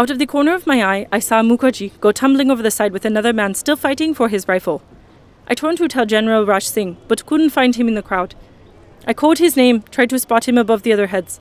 Out 0.00 0.08
of 0.08 0.18
the 0.18 0.24
corner 0.24 0.54
of 0.54 0.66
my 0.66 0.82
eye, 0.82 1.06
I 1.12 1.18
saw 1.18 1.42
Mukherjee 1.42 2.00
go 2.00 2.10
tumbling 2.10 2.50
over 2.50 2.62
the 2.62 2.70
side 2.70 2.90
with 2.90 3.04
another 3.04 3.34
man 3.34 3.52
still 3.52 3.76
fighting 3.76 4.14
for 4.14 4.30
his 4.30 4.48
rifle. 4.48 4.80
I 5.46 5.52
turned 5.52 5.76
to 5.76 5.88
tell 5.88 6.06
General 6.06 6.46
Raj 6.46 6.66
Singh, 6.66 6.96
but 7.06 7.26
couldn't 7.26 7.50
find 7.50 7.76
him 7.76 7.86
in 7.86 7.96
the 7.96 8.02
crowd. 8.02 8.34
I 9.06 9.12
called 9.12 9.36
his 9.36 9.58
name, 9.58 9.82
tried 9.90 10.08
to 10.08 10.18
spot 10.18 10.48
him 10.48 10.56
above 10.56 10.84
the 10.84 10.94
other 10.94 11.08
heads. 11.08 11.38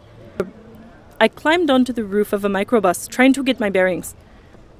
I 1.21 1.29
climbed 1.29 1.69
onto 1.69 1.93
the 1.93 2.03
roof 2.03 2.33
of 2.33 2.43
a 2.43 2.49
microbus, 2.49 3.07
trying 3.07 3.31
to 3.31 3.43
get 3.45 3.61
my 3.61 3.69
bearings. 3.69 4.13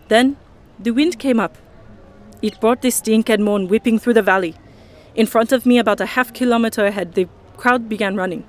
Then, 0.10 0.36
the 0.78 0.92
wind 0.92 1.18
came 1.18 1.40
up. 1.40 1.58
It 2.42 2.60
brought 2.60 2.82
the 2.82 2.92
stink 2.92 3.30
and 3.30 3.46
moan 3.46 3.70
whipping 3.70 3.98
through 3.98 4.16
the 4.16 4.22
valley. 4.22 4.56
In 5.16 5.26
front 5.26 5.54
of 5.54 5.66
me, 5.66 5.80
about 5.80 6.02
a 6.02 6.06
half 6.18 6.34
kilometer 6.34 6.84
ahead, 6.84 7.14
the 7.14 7.30
crowd 7.56 7.88
began 7.88 8.18
running. 8.18 8.44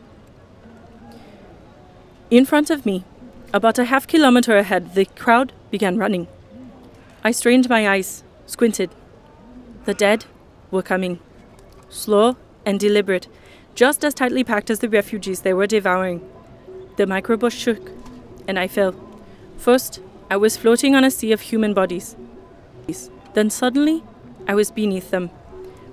In 2.32 2.44
front 2.44 2.68
of 2.68 2.84
me, 2.84 3.04
about 3.52 3.78
a 3.78 3.84
half 3.84 4.06
kilometer 4.06 4.56
ahead, 4.56 4.94
the 4.94 5.04
crowd 5.04 5.52
began 5.70 5.98
running. 5.98 6.28
I 7.24 7.32
strained 7.32 7.68
my 7.68 7.88
eyes, 7.88 8.22
squinted. 8.46 8.90
The 9.84 9.94
dead 9.94 10.24
were 10.70 10.82
coming. 10.82 11.18
Slow 11.88 12.36
and 12.64 12.78
deliberate, 12.78 13.28
just 13.74 14.04
as 14.04 14.14
tightly 14.14 14.44
packed 14.44 14.70
as 14.70 14.78
the 14.78 14.88
refugees 14.88 15.40
they 15.40 15.52
were 15.52 15.66
devouring. 15.66 16.20
The 16.96 17.06
microbus 17.06 17.52
shook, 17.52 17.90
and 18.46 18.58
I 18.58 18.68
fell. 18.68 18.94
First, 19.56 20.00
I 20.30 20.36
was 20.36 20.56
floating 20.56 20.94
on 20.94 21.04
a 21.04 21.10
sea 21.10 21.32
of 21.32 21.40
human 21.40 21.74
bodies. 21.74 22.16
Then 23.34 23.50
suddenly, 23.50 24.02
I 24.46 24.54
was 24.54 24.70
beneath 24.70 25.10
them, 25.10 25.30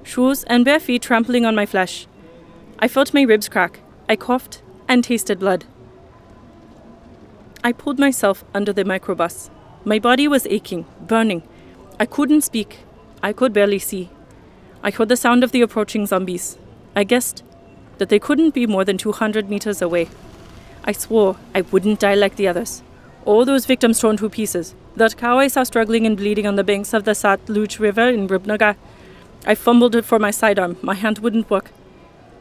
shoes 0.03 0.43
and 0.43 0.65
bare 0.65 0.79
feet 0.79 1.01
trampling 1.01 1.45
on 1.45 1.55
my 1.55 1.65
flesh. 1.65 2.07
I 2.79 2.87
felt 2.87 3.13
my 3.13 3.23
ribs 3.23 3.49
crack. 3.49 3.79
I 4.07 4.15
coughed 4.15 4.61
and 4.87 5.03
tasted 5.03 5.39
blood. 5.39 5.65
I 7.67 7.73
pulled 7.73 7.99
myself 7.99 8.45
under 8.53 8.71
the 8.71 8.85
microbus. 8.85 9.49
My 9.83 9.99
body 9.99 10.25
was 10.25 10.47
aching, 10.47 10.85
burning. 11.01 11.43
I 11.99 12.05
couldn't 12.05 12.43
speak. 12.43 12.77
I 13.21 13.33
could 13.33 13.51
barely 13.51 13.77
see. 13.77 14.09
I 14.81 14.89
heard 14.89 15.09
the 15.09 15.17
sound 15.17 15.43
of 15.43 15.51
the 15.51 15.59
approaching 15.59 16.05
zombies. 16.05 16.57
I 16.95 17.03
guessed 17.03 17.43
that 17.97 18.07
they 18.07 18.19
couldn't 18.19 18.53
be 18.53 18.67
more 18.67 18.85
than 18.85 18.97
200 18.97 19.49
meters 19.49 19.81
away. 19.81 20.07
I 20.85 20.93
swore 20.93 21.35
I 21.53 21.59
wouldn't 21.59 21.99
die 21.99 22.15
like 22.15 22.37
the 22.37 22.47
others. 22.47 22.83
All 23.25 23.43
those 23.43 23.65
victims 23.65 23.99
torn 23.99 24.15
to 24.15 24.29
pieces. 24.29 24.73
That 24.95 25.17
cow 25.17 25.37
I 25.37 25.49
saw 25.49 25.63
struggling 25.63 26.05
and 26.05 26.15
bleeding 26.15 26.47
on 26.47 26.55
the 26.55 26.63
banks 26.63 26.93
of 26.93 27.03
the 27.03 27.11
Satluj 27.11 27.79
River 27.79 28.07
in 28.07 28.29
Rupnagar. 28.29 28.77
I 29.45 29.55
fumbled 29.55 30.05
for 30.05 30.19
my 30.19 30.31
sidearm. 30.31 30.77
My 30.81 30.95
hand 30.95 31.19
wouldn't 31.19 31.49
work. 31.49 31.71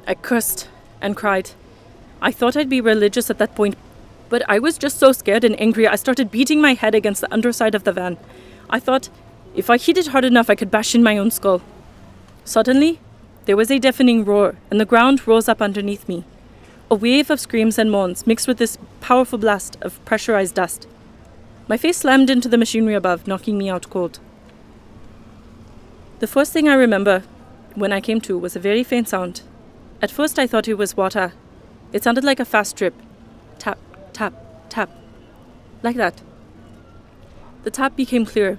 I 0.07 0.15
cursed 0.15 0.69
and 1.01 1.17
cried. 1.17 1.51
I 2.23 2.31
thought 2.31 2.57
I'd 2.57 2.69
be 2.69 2.81
religious 2.81 3.29
at 3.29 3.39
that 3.39 3.57
point, 3.57 3.77
but 4.29 4.43
I 4.49 4.59
was 4.59 4.79
just 4.79 4.99
so 4.99 5.13
scared 5.13 5.45
and 5.45 5.61
angry 5.61 5.87
I 5.87 5.97
started 5.97 6.31
beating 6.31 6.61
my 6.61 6.75
head 6.75 6.95
against 6.95 7.21
the 7.21 7.33
underside 7.33 7.75
of 7.75 7.85
the 7.85 7.93
van. 7.93 8.17
I 8.69 8.81
thought 8.81 9.09
if 9.55 9.71
I 9.71 9.79
hit 9.79 9.97
it 9.97 10.09
hard 10.09 10.25
enough 10.25 10.51
I 10.51 10.55
could 10.55 10.71
bash 10.71 10.95
in 10.95 11.03
my 11.03 11.17
own 11.17 11.31
skull. 11.31 11.63
Suddenly, 12.45 13.01
there 13.47 13.57
was 13.57 13.71
a 13.71 13.79
deafening 13.79 14.25
roar, 14.25 14.57
and 14.71 14.81
the 14.81 14.85
ground 14.85 15.27
rose 15.27 15.49
up 15.49 15.63
underneath 15.63 16.09
me. 16.09 16.25
A 16.91 16.95
wave 16.95 17.31
of 17.31 17.41
screams 17.41 17.79
and 17.79 17.91
moans 17.91 18.27
mixed 18.27 18.49
with 18.49 18.59
this 18.59 18.79
powerful 19.01 19.39
blast 19.39 19.77
of 19.81 20.05
pressurized 20.05 20.55
dust. 20.55 20.87
My 21.69 21.77
face 21.77 21.99
slammed 21.99 22.31
into 22.31 22.49
the 22.49 22.59
machinery 22.59 22.95
above, 22.95 23.27
knocking 23.27 23.57
me 23.57 23.69
out 23.69 23.91
cold. 23.91 24.19
The 26.19 26.27
first 26.27 26.53
thing 26.53 26.69
I 26.69 26.75
remember 26.75 27.23
when 27.75 27.93
I 27.93 28.01
came 28.01 28.21
to 28.23 28.39
was 28.39 28.57
a 28.57 28.61
very 28.61 28.83
faint 28.83 29.09
sound. 29.09 29.43
At 30.01 30.11
first, 30.11 30.39
I 30.39 30.47
thought 30.47 30.69
it 30.69 30.75
was 30.79 30.97
water. 30.97 31.33
It 31.93 32.03
sounded 32.03 32.25
like 32.25 32.41
a 32.41 32.45
fast 32.45 32.77
drip. 32.77 32.95
Tap, 33.59 33.79
tap, 34.17 34.33
tap. 34.71 34.89
Like 35.83 35.97
that. 35.97 36.23
The 37.65 37.71
tap 37.71 37.97
became 37.97 38.25
clearer, 38.25 38.59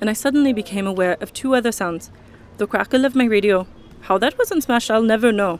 and 0.00 0.08
I 0.08 0.12
suddenly 0.12 0.52
became 0.52 0.86
aware 0.86 1.16
of 1.20 1.32
two 1.32 1.54
other 1.56 1.72
sounds 1.72 2.10
the 2.58 2.66
crackle 2.68 3.04
of 3.04 3.16
my 3.16 3.24
radio. 3.24 3.66
How 4.02 4.18
that 4.18 4.38
wasn't 4.38 4.62
smashed, 4.62 4.90
I'll 4.90 5.02
never 5.02 5.32
know. 5.32 5.58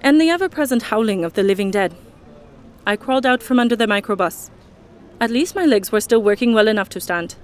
And 0.00 0.18
the 0.18 0.30
ever 0.30 0.48
present 0.48 0.84
howling 0.84 1.22
of 1.22 1.34
the 1.34 1.42
living 1.42 1.70
dead. 1.70 1.94
I 2.86 2.96
crawled 2.96 3.26
out 3.26 3.42
from 3.42 3.58
under 3.58 3.76
the 3.76 3.86
microbus. 3.86 4.50
At 5.20 5.30
least 5.30 5.54
my 5.54 5.66
legs 5.66 5.92
were 5.92 6.00
still 6.00 6.22
working 6.22 6.54
well 6.54 6.68
enough 6.68 6.88
to 6.90 7.00
stand. 7.00 7.34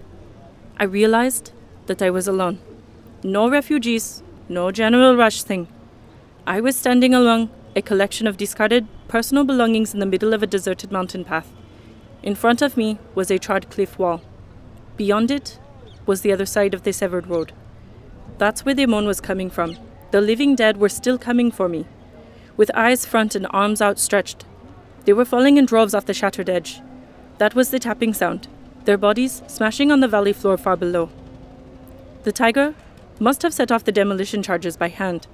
I 0.79 0.85
realized 0.85 1.53
that 1.87 2.01
I 2.01 2.09
was 2.09 2.27
alone. 2.27 2.59
No 3.23 3.51
refugees, 3.51 4.23
no 4.49 4.71
general 4.71 5.15
Raj 5.15 5.43
Singh. 5.43 5.69
I 6.47 6.61
was 6.63 6.75
standing 6.75 7.13
along 7.13 7.51
a 7.77 7.83
collection 7.83 8.27
of 8.27 8.39
discarded 8.39 8.87
personal 9.11 9.43
belongings 9.43 9.93
in 9.93 9.99
the 9.99 10.07
middle 10.07 10.33
of 10.33 10.40
a 10.40 10.47
deserted 10.47 10.93
mountain 10.93 11.25
path. 11.25 11.52
In 12.23 12.37
front 12.37 12.62
of 12.62 12.76
me 12.76 12.97
was 13.12 13.29
a 13.29 13.40
charred 13.40 13.69
cliff 13.69 13.99
wall. 13.99 14.23
Beyond 14.97 15.33
it 15.33 15.59
was 16.07 16.21
the 16.21 16.33
other 16.33 16.47
side 16.47 16.75
of 16.75 16.85
the 16.85 16.93
severed 16.93 17.26
road. 17.26 17.52
That's 18.38 18.64
where 18.64 18.75
the 18.75 18.87
moan 18.87 19.07
was 19.07 19.21
coming 19.21 19.50
from. 19.50 19.76
The 20.12 20.21
living 20.21 20.55
dead 20.55 20.76
were 20.76 20.88
still 20.88 21.19
coming 21.19 21.50
for 21.50 21.69
me. 21.69 21.87
With 22.57 22.71
eyes 22.73 23.05
front 23.05 23.35
and 23.35 23.49
arms 23.50 23.83
outstretched, 23.83 24.45
they 25.07 25.12
were 25.12 25.25
falling 25.25 25.57
in 25.57 25.67
droves 25.67 25.93
off 25.93 26.07
the 26.07 26.14
shattered 26.14 26.49
edge. 26.49 26.81
That 27.38 27.57
was 27.57 27.71
the 27.71 27.81
tapping 27.81 28.14
sound, 28.14 28.47
their 28.85 28.99
bodies 28.99 29.43
smashing 29.49 29.90
on 29.90 29.99
the 29.99 30.09
valley 30.09 30.33
floor 30.33 30.57
far 30.57 30.76
below. 30.76 31.11
The 32.23 32.31
tiger 32.31 32.76
must 33.19 33.43
have 33.43 33.55
set 33.55 33.73
off 33.73 33.83
the 33.83 33.90
demolition 33.90 34.40
charges 34.40 34.76
by 34.76 34.87
hand. 34.88 35.26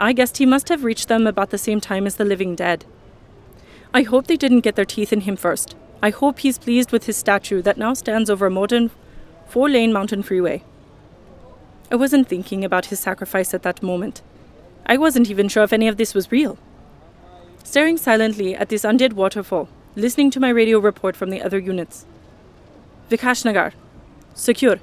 I 0.00 0.14
guessed 0.14 0.38
he 0.38 0.46
must 0.46 0.70
have 0.70 0.82
reached 0.82 1.08
them 1.08 1.26
about 1.26 1.50
the 1.50 1.58
same 1.58 1.78
time 1.78 2.06
as 2.06 2.16
the 2.16 2.24
living 2.24 2.56
dead. 2.56 2.86
I 3.92 4.00
hope 4.00 4.26
they 4.26 4.38
didn't 4.38 4.62
get 4.62 4.74
their 4.74 4.86
teeth 4.86 5.12
in 5.12 5.20
him 5.20 5.36
first. 5.36 5.76
I 6.02 6.08
hope 6.08 6.38
he's 6.38 6.58
pleased 6.58 6.90
with 6.90 7.04
his 7.04 7.18
statue 7.18 7.60
that 7.60 7.76
now 7.76 7.92
stands 7.92 8.30
over 8.30 8.46
a 8.46 8.50
modern 8.50 8.90
four 9.46 9.68
lane 9.68 9.92
mountain 9.92 10.22
freeway. 10.22 10.64
I 11.90 11.96
wasn't 11.96 12.28
thinking 12.28 12.64
about 12.64 12.86
his 12.86 12.98
sacrifice 12.98 13.52
at 13.52 13.62
that 13.62 13.82
moment. 13.82 14.22
I 14.86 14.96
wasn't 14.96 15.28
even 15.28 15.48
sure 15.48 15.64
if 15.64 15.72
any 15.72 15.86
of 15.86 15.98
this 15.98 16.14
was 16.14 16.32
real. 16.32 16.56
Staring 17.62 17.98
silently 17.98 18.54
at 18.56 18.70
this 18.70 18.84
undead 18.84 19.12
waterfall, 19.12 19.68
listening 19.96 20.30
to 20.30 20.40
my 20.40 20.48
radio 20.48 20.78
report 20.78 21.14
from 21.14 21.28
the 21.28 21.42
other 21.42 21.58
units. 21.58 22.06
Vikasnagar, 23.10 23.72
secure. 24.32 24.78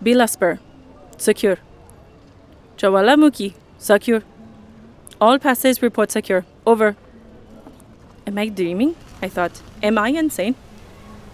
Bilaspur, 0.00 0.60
secure. 1.16 1.58
Jawalamukhi, 2.78 3.54
secure. 3.76 4.22
All 5.20 5.40
passes 5.40 5.82
report 5.82 6.12
secure. 6.12 6.46
Over. 6.64 6.94
Am 8.24 8.38
I 8.38 8.48
dreaming? 8.50 8.94
I 9.20 9.28
thought. 9.28 9.60
Am 9.82 9.98
I 9.98 10.10
insane? 10.10 10.54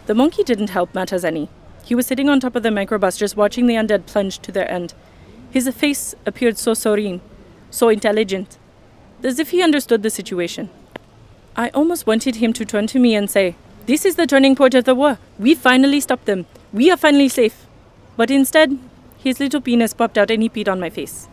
The 0.06 0.14
monkey 0.14 0.42
didn't 0.42 0.70
help 0.70 0.94
matters 0.94 1.22
any. 1.22 1.50
He 1.84 1.94
was 1.94 2.06
sitting 2.06 2.30
on 2.30 2.40
top 2.40 2.56
of 2.56 2.62
the 2.62 2.70
microbus 2.70 3.18
just 3.18 3.36
watching 3.36 3.66
the 3.66 3.74
undead 3.74 4.06
plunge 4.06 4.38
to 4.38 4.52
their 4.52 4.70
end. 4.70 4.94
His 5.50 5.68
face 5.68 6.14
appeared 6.24 6.56
so 6.56 6.72
serene, 6.72 7.20
so 7.70 7.90
intelligent, 7.90 8.56
as 9.22 9.38
if 9.38 9.50
he 9.50 9.62
understood 9.62 10.02
the 10.02 10.08
situation. 10.08 10.70
I 11.54 11.68
almost 11.70 12.06
wanted 12.06 12.36
him 12.36 12.54
to 12.54 12.64
turn 12.64 12.86
to 12.86 12.98
me 12.98 13.14
and 13.14 13.28
say, 13.28 13.54
This 13.84 14.06
is 14.06 14.16
the 14.16 14.26
turning 14.26 14.56
point 14.56 14.74
of 14.74 14.84
the 14.84 14.94
war. 14.94 15.18
We 15.38 15.54
finally 15.54 16.00
stopped 16.00 16.24
them. 16.24 16.46
We 16.72 16.90
are 16.90 16.96
finally 16.96 17.28
safe. 17.28 17.66
But 18.16 18.30
instead, 18.30 18.78
his 19.18 19.40
little 19.40 19.60
penis 19.60 19.92
popped 19.92 20.16
out 20.16 20.30
and 20.30 20.42
he 20.42 20.48
peed 20.48 20.72
on 20.72 20.80
my 20.80 20.88
face. 20.88 21.28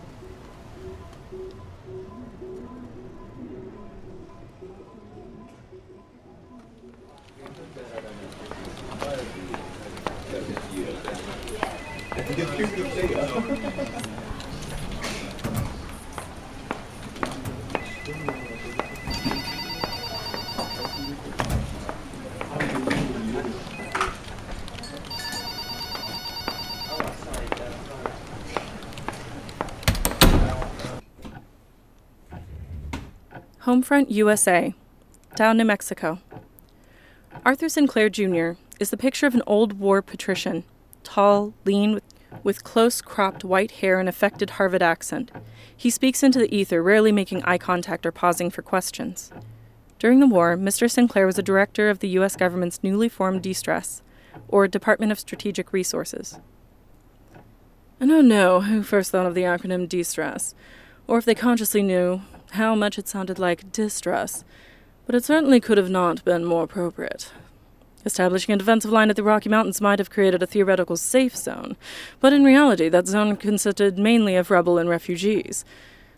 Homefront 33.71 34.10
USA, 34.10 34.74
Taos 35.36 35.55
New 35.55 35.63
Mexico. 35.63 36.17
Arthur 37.45 37.69
Sinclair 37.69 38.10
Jr. 38.10 38.53
is 38.79 38.89
the 38.89 38.98
picture 38.98 39.27
of 39.27 39.36
an 39.36 39.43
old 39.45 39.74
war 39.74 40.01
patrician, 40.01 40.63
tall, 41.03 41.53
lean, 41.65 41.93
with, 41.93 42.11
with 42.43 42.63
close 42.63 43.01
cropped 43.01 43.43
white 43.43 43.71
hair 43.71 44.00
and 44.00 44.10
affected 44.10 44.51
Harvard 44.51 44.81
accent. 44.81 45.31
He 45.75 45.89
speaks 45.89 46.24
into 46.24 46.39
the 46.39 46.55
ether, 46.55 46.81
rarely 46.81 47.12
making 47.12 47.43
eye 47.43 47.57
contact 47.57 48.05
or 48.05 48.12
pausing 48.12 48.50
for 48.50 48.62
questions. 48.62 49.31
During 50.00 50.19
the 50.19 50.27
war, 50.27 50.57
Mr. 50.57 50.89
Sinclair 50.89 51.25
was 51.25 51.38
a 51.38 51.43
director 51.43 51.89
of 51.89 52.00
the 52.00 52.10
U.S. 52.10 52.36
government's 52.36 52.83
newly 52.83 53.10
formed 53.10 53.43
DSTRES, 53.43 54.01
or 54.48 54.67
Department 54.67 55.12
of 55.12 55.19
Strategic 55.19 55.74
Resources. 55.74 56.39
I 58.00 58.07
don't 58.07 58.27
know 58.27 58.62
who 58.62 58.81
first 58.81 59.12
thought 59.12 59.27
of 59.27 59.36
the 59.36 59.43
acronym 59.43 59.88
DSTRES, 59.88 60.55
or 61.07 61.19
if 61.19 61.25
they 61.25 61.36
consciously 61.36 61.83
knew 61.83 62.21
how 62.51 62.74
much 62.74 62.98
it 62.98 63.07
sounded 63.07 63.38
like 63.38 63.71
distress, 63.71 64.43
but 65.05 65.13
it 65.13 65.24
certainly 65.24 65.60
could 65.60 65.77
have 65.77 65.89
not 65.89 66.25
been 66.25 66.45
more 66.45 66.63
appropriate. 66.63 67.31
Establishing 68.05 68.53
a 68.53 68.58
defensive 68.58 68.91
line 68.91 69.10
at 69.10 69.15
the 69.15 69.24
Rocky 69.24 69.50
Mountains 69.50 69.81
might 69.81 70.00
have 70.00 70.10
created 70.10 70.41
a 70.41 70.48
theoretical 70.48 70.98
safe 70.98 71.36
zone, 71.36 71.77
but 72.20 72.34
in 72.34 72.43
reality, 72.43 72.89
that 72.89 73.08
zone 73.08 73.36
consisted 73.36 74.00
mainly 74.00 74.36
of 74.36 74.50
rebel 74.50 74.77
and 74.77 74.89
refugees. 74.89 75.63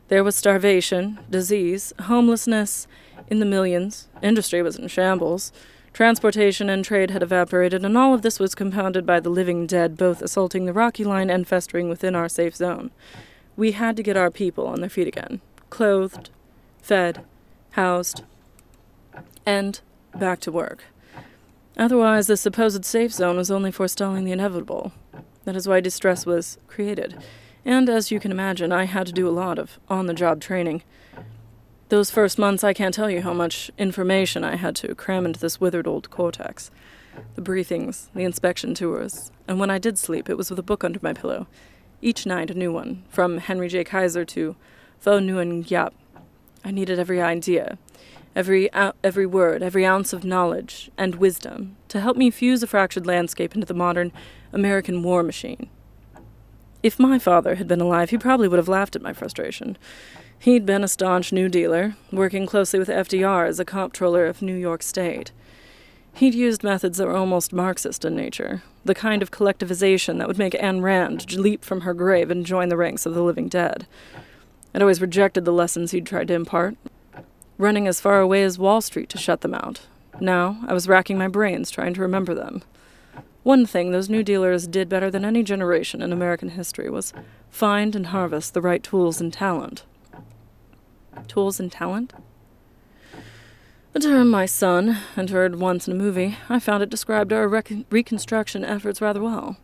There 0.07 0.23
was 0.23 0.35
starvation, 0.35 1.19
disease, 1.29 1.93
homelessness 2.01 2.87
in 3.27 3.39
the 3.39 3.45
millions, 3.45 4.07
industry 4.21 4.61
was 4.61 4.77
in 4.77 4.87
shambles, 4.87 5.51
transportation 5.93 6.69
and 6.69 6.83
trade 6.83 7.11
had 7.11 7.23
evaporated, 7.23 7.83
and 7.83 7.97
all 7.97 8.13
of 8.13 8.21
this 8.21 8.39
was 8.39 8.55
compounded 8.55 9.05
by 9.05 9.19
the 9.19 9.29
living 9.29 9.67
dead 9.67 9.97
both 9.97 10.21
assaulting 10.21 10.65
the 10.65 10.73
Rocky 10.73 11.03
Line 11.03 11.29
and 11.29 11.47
festering 11.47 11.89
within 11.89 12.15
our 12.15 12.29
safe 12.29 12.55
zone. 12.55 12.91
We 13.55 13.73
had 13.73 13.95
to 13.97 14.03
get 14.03 14.17
our 14.17 14.31
people 14.31 14.67
on 14.67 14.79
their 14.79 14.89
feet 14.89 15.07
again 15.07 15.41
clothed, 15.69 16.29
fed, 16.81 17.25
housed, 17.71 18.23
and 19.45 19.81
back 20.15 20.39
to 20.41 20.51
work. 20.51 20.83
Otherwise, 21.77 22.27
the 22.27 22.37
supposed 22.37 22.85
safe 22.85 23.11
zone 23.11 23.37
was 23.37 23.49
only 23.49 23.71
forestalling 23.71 24.25
the 24.25 24.31
inevitable. 24.31 24.91
That 25.45 25.55
is 25.55 25.67
why 25.67 25.81
distress 25.81 26.25
was 26.25 26.57
created. 26.67 27.17
And 27.65 27.89
as 27.89 28.11
you 28.11 28.19
can 28.19 28.31
imagine, 28.31 28.71
I 28.71 28.85
had 28.85 29.07
to 29.07 29.13
do 29.13 29.27
a 29.27 29.31
lot 29.31 29.57
of 29.57 29.79
on 29.89 30.05
the 30.05 30.13
job 30.13 30.39
training. 30.39 30.83
Those 31.89 32.11
first 32.11 32.39
months, 32.39 32.63
I 32.63 32.73
can't 32.73 32.93
tell 32.93 33.09
you 33.09 33.21
how 33.21 33.33
much 33.33 33.71
information 33.77 34.43
I 34.43 34.55
had 34.55 34.75
to 34.77 34.95
cram 34.95 35.25
into 35.25 35.39
this 35.39 35.59
withered 35.59 35.87
old 35.87 36.09
cortex. 36.09 36.71
The 37.35 37.41
briefings, 37.41 38.07
the 38.15 38.23
inspection 38.23 38.73
tours, 38.73 39.31
and 39.47 39.59
when 39.59 39.69
I 39.69 39.77
did 39.77 39.99
sleep, 39.99 40.29
it 40.29 40.37
was 40.37 40.49
with 40.49 40.59
a 40.59 40.63
book 40.63 40.83
under 40.83 40.99
my 41.01 41.13
pillow. 41.13 41.47
Each 42.01 42.25
night, 42.25 42.49
a 42.49 42.55
new 42.55 42.71
one, 42.71 43.03
from 43.09 43.37
Henry 43.37 43.67
J. 43.69 43.83
Kaiser 43.83 44.25
to 44.25 44.55
Vo 45.01 45.19
Nguyen 45.19 45.63
Giap. 45.63 45.91
I 46.65 46.71
needed 46.71 46.97
every 46.97 47.21
idea, 47.21 47.77
every, 48.35 48.69
every 49.03 49.25
word, 49.25 49.63
every 49.63 49.85
ounce 49.85 50.13
of 50.13 50.23
knowledge 50.23 50.91
and 50.97 51.15
wisdom 51.15 51.75
to 51.89 51.99
help 51.99 52.17
me 52.17 52.31
fuse 52.31 52.63
a 52.63 52.67
fractured 52.67 53.05
landscape 53.05 53.55
into 53.55 53.67
the 53.67 53.73
modern 53.73 54.11
American 54.51 55.03
war 55.03 55.23
machine. 55.23 55.69
If 56.81 56.99
my 56.99 57.17
father 57.17 57.55
had 57.55 57.67
been 57.67 57.79
alive, 57.79 58.09
he 58.09 58.17
probably 58.17 58.47
would 58.47 58.57
have 58.57 58.67
laughed 58.67 58.95
at 58.95 59.01
my 59.01 59.13
frustration. 59.13 59.77
He'd 60.37 60.65
been 60.65 60.83
a 60.83 60.89
staunch 60.89 61.31
New 61.31 61.47
Dealer, 61.47 61.95
working 62.11 62.45
closely 62.45 62.77
with 62.77 62.89
FDR 62.89 63.47
as 63.47 63.59
a 63.59 63.65
comptroller 63.65 64.25
of 64.25 64.41
New 64.41 64.55
York 64.55 64.83
State. 64.83 65.31
He'd 66.15 66.35
used 66.35 66.63
methods 66.63 66.97
that 66.97 67.07
were 67.07 67.15
almost 67.15 67.53
Marxist 67.53 68.03
in 68.03 68.15
nature, 68.15 68.61
the 68.83 68.93
kind 68.93 69.21
of 69.21 69.31
collectivization 69.31 70.17
that 70.17 70.27
would 70.27 70.37
make 70.37 70.53
Ayn 70.53 70.81
Rand 70.81 71.33
leap 71.37 71.63
from 71.63 71.81
her 71.81 71.93
grave 71.93 72.29
and 72.29 72.45
join 72.45 72.67
the 72.67 72.77
ranks 72.77 73.05
of 73.05 73.13
the 73.13 73.23
living 73.23 73.47
dead. 73.47 73.87
I'd 74.75 74.81
always 74.81 75.01
rejected 75.01 75.45
the 75.45 75.53
lessons 75.53 75.91
he'd 75.91 76.05
tried 76.05 76.27
to 76.27 76.33
impart, 76.33 76.75
running 77.57 77.87
as 77.87 78.01
far 78.01 78.19
away 78.19 78.43
as 78.43 78.59
Wall 78.59 78.81
Street 78.81 79.09
to 79.09 79.17
shut 79.17 79.41
them 79.41 79.53
out. 79.53 79.81
Now 80.19 80.57
I 80.67 80.73
was 80.73 80.87
racking 80.87 81.17
my 81.17 81.27
brains 81.27 81.71
trying 81.71 81.93
to 81.95 82.01
remember 82.01 82.33
them. 82.33 82.63
One 83.43 83.65
thing 83.65 83.91
those 83.91 84.09
New 84.09 84.23
Dealers 84.23 84.67
did 84.67 84.87
better 84.87 85.11
than 85.11 85.25
any 85.25 85.43
generation 85.43 86.01
in 86.01 86.13
American 86.13 86.49
history 86.49 86.89
was 86.89 87.13
find 87.49 87.95
and 87.95 88.07
harvest 88.07 88.53
the 88.53 88.61
right 88.61 88.81
tools 88.81 89.19
and 89.19 89.33
talent. 89.33 89.83
Tools 91.27 91.59
and 91.59 91.71
talent? 91.71 92.13
A 93.95 93.99
term 93.99 94.29
my 94.29 94.45
son 94.45 94.87
had 95.15 95.29
heard 95.29 95.59
once 95.59 95.87
in 95.87 95.93
a 95.93 95.97
movie. 95.97 96.37
I 96.49 96.59
found 96.59 96.81
it 96.81 96.89
described 96.89 97.31
our 97.31 97.47
rec- 97.47 97.71
reconstruction 97.91 98.65
efforts 98.65 99.01
rather 99.01 99.21
well. 99.21 99.57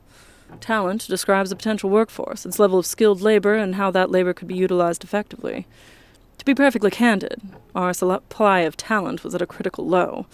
Talent 0.60 1.08
describes 1.08 1.52
a 1.52 1.56
potential 1.56 1.90
workforce, 1.90 2.46
its 2.46 2.60
level 2.60 2.78
of 2.78 2.86
skilled 2.86 3.22
labor, 3.22 3.56
and 3.56 3.76
how 3.76 3.92
that 3.92 4.12
labor 4.12 4.34
could 4.34 4.48
be 4.48 4.56
utilized 4.56 5.04
effectively. 5.04 5.66
To 6.40 6.46
be 6.46 6.56
perfectly 6.56 6.90
candid, 6.90 7.42
our 7.76 7.94
supply 7.94 8.62
of 8.62 8.78
talent 8.78 9.26
was 9.26 9.36
at 9.36 9.42
a 9.42 9.46
critical 9.46 9.86
low. 9.86 10.26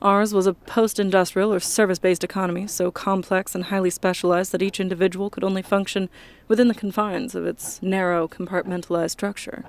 Ours 0.00 0.32
was 0.32 0.46
a 0.46 0.54
post 0.54 0.98
industrial 0.98 1.52
or 1.52 1.60
service 1.60 1.98
based 1.98 2.24
economy, 2.24 2.66
so 2.66 2.90
complex 2.90 3.54
and 3.54 3.64
highly 3.64 3.90
specialized 3.90 4.50
that 4.52 4.62
each 4.62 4.80
individual 4.80 5.28
could 5.28 5.44
only 5.44 5.60
function 5.60 6.08
within 6.48 6.68
the 6.68 6.74
confines 6.74 7.34
of 7.34 7.46
its 7.46 7.82
narrow, 7.82 8.26
compartmentalized 8.26 9.10
structure. 9.10 9.64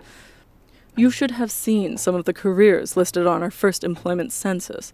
You 0.96 1.12
should 1.12 1.32
have 1.32 1.52
seen 1.52 1.98
some 1.98 2.16
of 2.16 2.24
the 2.24 2.34
careers 2.34 2.96
listed 2.96 3.28
on 3.28 3.44
our 3.44 3.52
first 3.52 3.84
employment 3.84 4.32
census. 4.32 4.94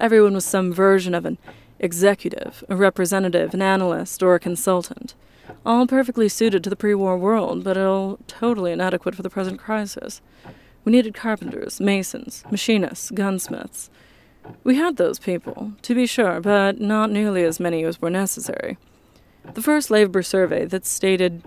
Everyone 0.00 0.34
was 0.34 0.44
some 0.44 0.72
version 0.72 1.14
of 1.14 1.24
an 1.24 1.38
executive, 1.78 2.64
a 2.68 2.74
representative, 2.74 3.54
an 3.54 3.62
analyst, 3.62 4.20
or 4.20 4.34
a 4.34 4.40
consultant. 4.40 5.14
All 5.64 5.86
perfectly 5.86 6.28
suited 6.28 6.64
to 6.64 6.70
the 6.70 6.76
pre 6.76 6.94
war 6.94 7.16
world, 7.16 7.64
but 7.64 7.76
all 7.76 8.18
totally 8.26 8.72
inadequate 8.72 9.14
for 9.14 9.22
the 9.22 9.30
present 9.30 9.58
crisis. 9.58 10.20
We 10.84 10.92
needed 10.92 11.14
carpenters, 11.14 11.80
masons, 11.80 12.44
machinists, 12.50 13.10
gunsmiths. 13.10 13.90
We 14.62 14.76
had 14.76 14.96
those 14.96 15.18
people, 15.18 15.72
to 15.82 15.94
be 15.94 16.06
sure, 16.06 16.40
but 16.40 16.80
not 16.80 17.10
nearly 17.10 17.44
as 17.44 17.58
many 17.58 17.82
as 17.84 18.00
were 18.00 18.10
necessary. 18.10 18.76
The 19.54 19.62
first 19.62 19.90
labor 19.90 20.22
survey 20.22 20.66
that 20.66 20.84
stated 20.84 21.42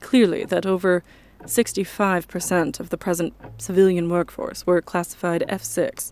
clearly 0.00 0.44
that 0.44 0.66
over 0.66 1.02
65% 1.42 2.80
of 2.80 2.90
the 2.90 2.98
present 2.98 3.34
civilian 3.58 4.08
workforce 4.08 4.66
were 4.66 4.80
classified 4.82 5.44
F6, 5.48 6.10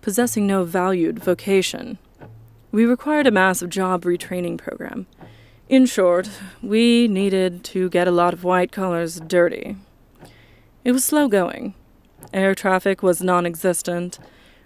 possessing 0.00 0.46
no 0.46 0.64
valued 0.64 1.18
vocation. 1.18 1.98
We 2.70 2.84
required 2.84 3.26
a 3.26 3.32
massive 3.32 3.70
job 3.70 4.02
retraining 4.02 4.58
program. 4.58 5.06
In 5.68 5.84
short, 5.84 6.30
we 6.62 7.08
needed 7.08 7.62
to 7.64 7.90
get 7.90 8.08
a 8.08 8.10
lot 8.10 8.32
of 8.32 8.42
white 8.42 8.72
collars 8.72 9.20
dirty. 9.20 9.76
It 10.82 10.92
was 10.92 11.04
slow 11.04 11.28
going. 11.28 11.74
Air 12.32 12.54
traffic 12.54 13.02
was 13.02 13.22
non 13.22 13.44
existent. 13.44 14.18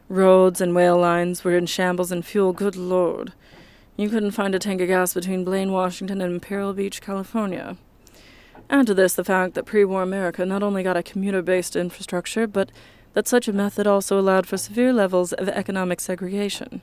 Roads 0.08 0.60
and 0.60 0.76
rail 0.76 0.96
lines 0.96 1.42
were 1.42 1.56
in 1.56 1.66
shambles, 1.66 2.12
and 2.12 2.24
fuel, 2.24 2.52
good 2.52 2.76
lord. 2.76 3.32
You 3.96 4.10
couldn't 4.10 4.30
find 4.30 4.54
a 4.54 4.60
tank 4.60 4.80
of 4.80 4.86
gas 4.86 5.12
between 5.12 5.42
Blaine, 5.42 5.72
Washington, 5.72 6.20
and 6.20 6.34
Imperial 6.34 6.72
Beach, 6.72 7.00
California. 7.00 7.76
Add 8.70 8.86
to 8.86 8.94
this 8.94 9.14
the 9.14 9.24
fact 9.24 9.54
that 9.54 9.66
pre 9.66 9.84
war 9.84 10.02
America 10.02 10.46
not 10.46 10.62
only 10.62 10.84
got 10.84 10.96
a 10.96 11.02
commuter 11.02 11.42
based 11.42 11.74
infrastructure, 11.74 12.46
but 12.46 12.70
that 13.14 13.26
such 13.26 13.48
a 13.48 13.52
method 13.52 13.88
also 13.88 14.20
allowed 14.20 14.46
for 14.46 14.56
severe 14.56 14.92
levels 14.92 15.32
of 15.32 15.48
economic 15.48 16.00
segregation. 16.00 16.80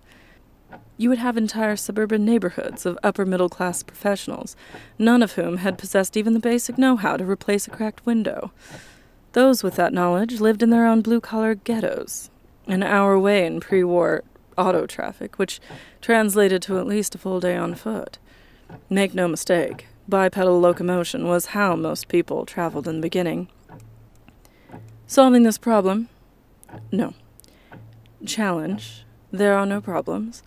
You 0.97 1.09
would 1.09 1.17
have 1.19 1.37
entire 1.37 1.75
suburban 1.75 2.25
neighborhoods 2.25 2.85
of 2.85 2.99
upper 3.03 3.25
middle 3.25 3.49
class 3.49 3.83
professionals, 3.83 4.55
none 4.97 5.23
of 5.23 5.33
whom 5.33 5.57
had 5.57 5.77
possessed 5.77 6.17
even 6.17 6.33
the 6.33 6.39
basic 6.39 6.77
know 6.77 6.95
how 6.95 7.15
to 7.17 7.25
replace 7.25 7.67
a 7.67 7.71
cracked 7.71 8.05
window. 8.05 8.51
Those 9.33 9.63
with 9.63 9.75
that 9.75 9.93
knowledge 9.93 10.39
lived 10.41 10.61
in 10.61 10.71
their 10.71 10.85
own 10.85 11.01
blue 11.01 11.21
collar 11.21 11.55
ghettos, 11.55 12.29
an 12.67 12.83
hour 12.83 13.13
away 13.13 13.45
in 13.45 13.59
pre 13.59 13.83
war 13.83 14.23
auto 14.57 14.85
traffic, 14.85 15.39
which 15.39 15.59
translated 16.01 16.61
to 16.63 16.79
at 16.79 16.87
least 16.87 17.15
a 17.15 17.17
full 17.17 17.39
day 17.39 17.55
on 17.55 17.75
foot. 17.75 18.17
Make 18.89 19.13
no 19.13 19.27
mistake, 19.27 19.87
bipedal 20.07 20.59
locomotion 20.59 21.27
was 21.27 21.47
how 21.47 21.75
most 21.75 22.07
people 22.07 22.45
traveled 22.45 22.87
in 22.87 22.97
the 22.97 23.01
beginning. 23.01 23.47
Solving 25.07 25.43
this 25.43 25.57
problem? 25.57 26.09
No. 26.91 27.13
Challenge? 28.25 29.05
There 29.31 29.55
are 29.55 29.65
no 29.65 29.79
problems. 29.79 30.41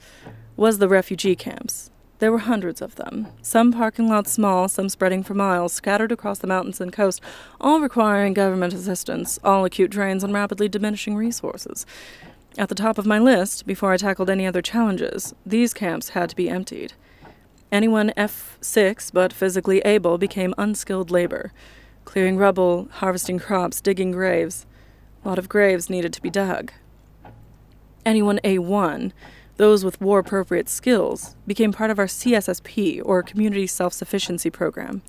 Was 0.56 0.78
the 0.78 0.88
refugee 0.88 1.36
camps. 1.36 1.90
There 2.18 2.32
were 2.32 2.38
hundreds 2.38 2.80
of 2.80 2.96
them, 2.96 3.28
some 3.42 3.72
parking 3.72 4.08
lots 4.08 4.30
small, 4.30 4.68
some 4.68 4.88
spreading 4.88 5.22
for 5.22 5.34
miles, 5.34 5.72
scattered 5.72 6.12
across 6.12 6.38
the 6.38 6.46
mountains 6.46 6.80
and 6.80 6.92
coast, 6.92 7.20
all 7.60 7.80
requiring 7.80 8.32
government 8.32 8.72
assistance, 8.74 9.40
all 9.42 9.64
acute 9.64 9.90
drains 9.90 10.22
on 10.22 10.32
rapidly 10.32 10.68
diminishing 10.68 11.16
resources. 11.16 11.84
At 12.58 12.68
the 12.68 12.74
top 12.76 12.98
of 12.98 13.06
my 13.06 13.18
list, 13.18 13.66
before 13.66 13.92
I 13.92 13.96
tackled 13.96 14.30
any 14.30 14.46
other 14.46 14.62
challenges, 14.62 15.34
these 15.44 15.74
camps 15.74 16.10
had 16.10 16.30
to 16.30 16.36
be 16.36 16.48
emptied. 16.48 16.92
Anyone 17.72 18.12
F6 18.16 19.12
but 19.12 19.32
physically 19.32 19.80
able 19.80 20.18
became 20.18 20.54
unskilled 20.58 21.10
labor, 21.10 21.52
clearing 22.04 22.36
rubble, 22.36 22.88
harvesting 22.92 23.38
crops, 23.38 23.80
digging 23.80 24.10
graves. 24.10 24.66
A 25.24 25.28
lot 25.28 25.38
of 25.38 25.48
graves 25.48 25.88
needed 25.88 26.12
to 26.12 26.22
be 26.22 26.30
dug. 26.30 26.72
Anyone 28.04 28.40
A1 28.44 29.12
those 29.56 29.84
with 29.84 30.00
war 30.00 30.18
appropriate 30.18 30.68
skills 30.68 31.36
became 31.46 31.72
part 31.72 31.90
of 31.90 31.98
our 31.98 32.06
CSSP, 32.06 33.02
or 33.04 33.22
Community 33.22 33.66
Self 33.66 33.92
Sufficiency 33.92 34.50
Program. 34.50 35.02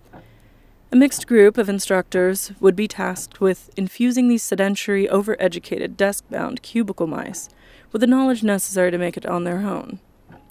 A 0.92 0.96
mixed 0.96 1.26
group 1.26 1.58
of 1.58 1.70
instructors 1.70 2.52
would 2.60 2.76
be 2.76 2.88
tasked 2.88 3.42
with 3.42 3.72
infusing 3.76 4.28
these 4.28 4.44
sedentary, 4.44 5.08
overeducated, 5.08 5.98
desk 5.98 6.26
bound 6.30 6.62
cubicle 6.62 7.08
mice 7.08 7.50
with 7.92 8.02
the 8.02 8.08
knowledge 8.08 8.44
necessary 8.44 8.92
to 8.92 8.98
make 8.98 9.18
it 9.18 9.26
on 9.26 9.44
their 9.44 9.60
own. 9.60 10.00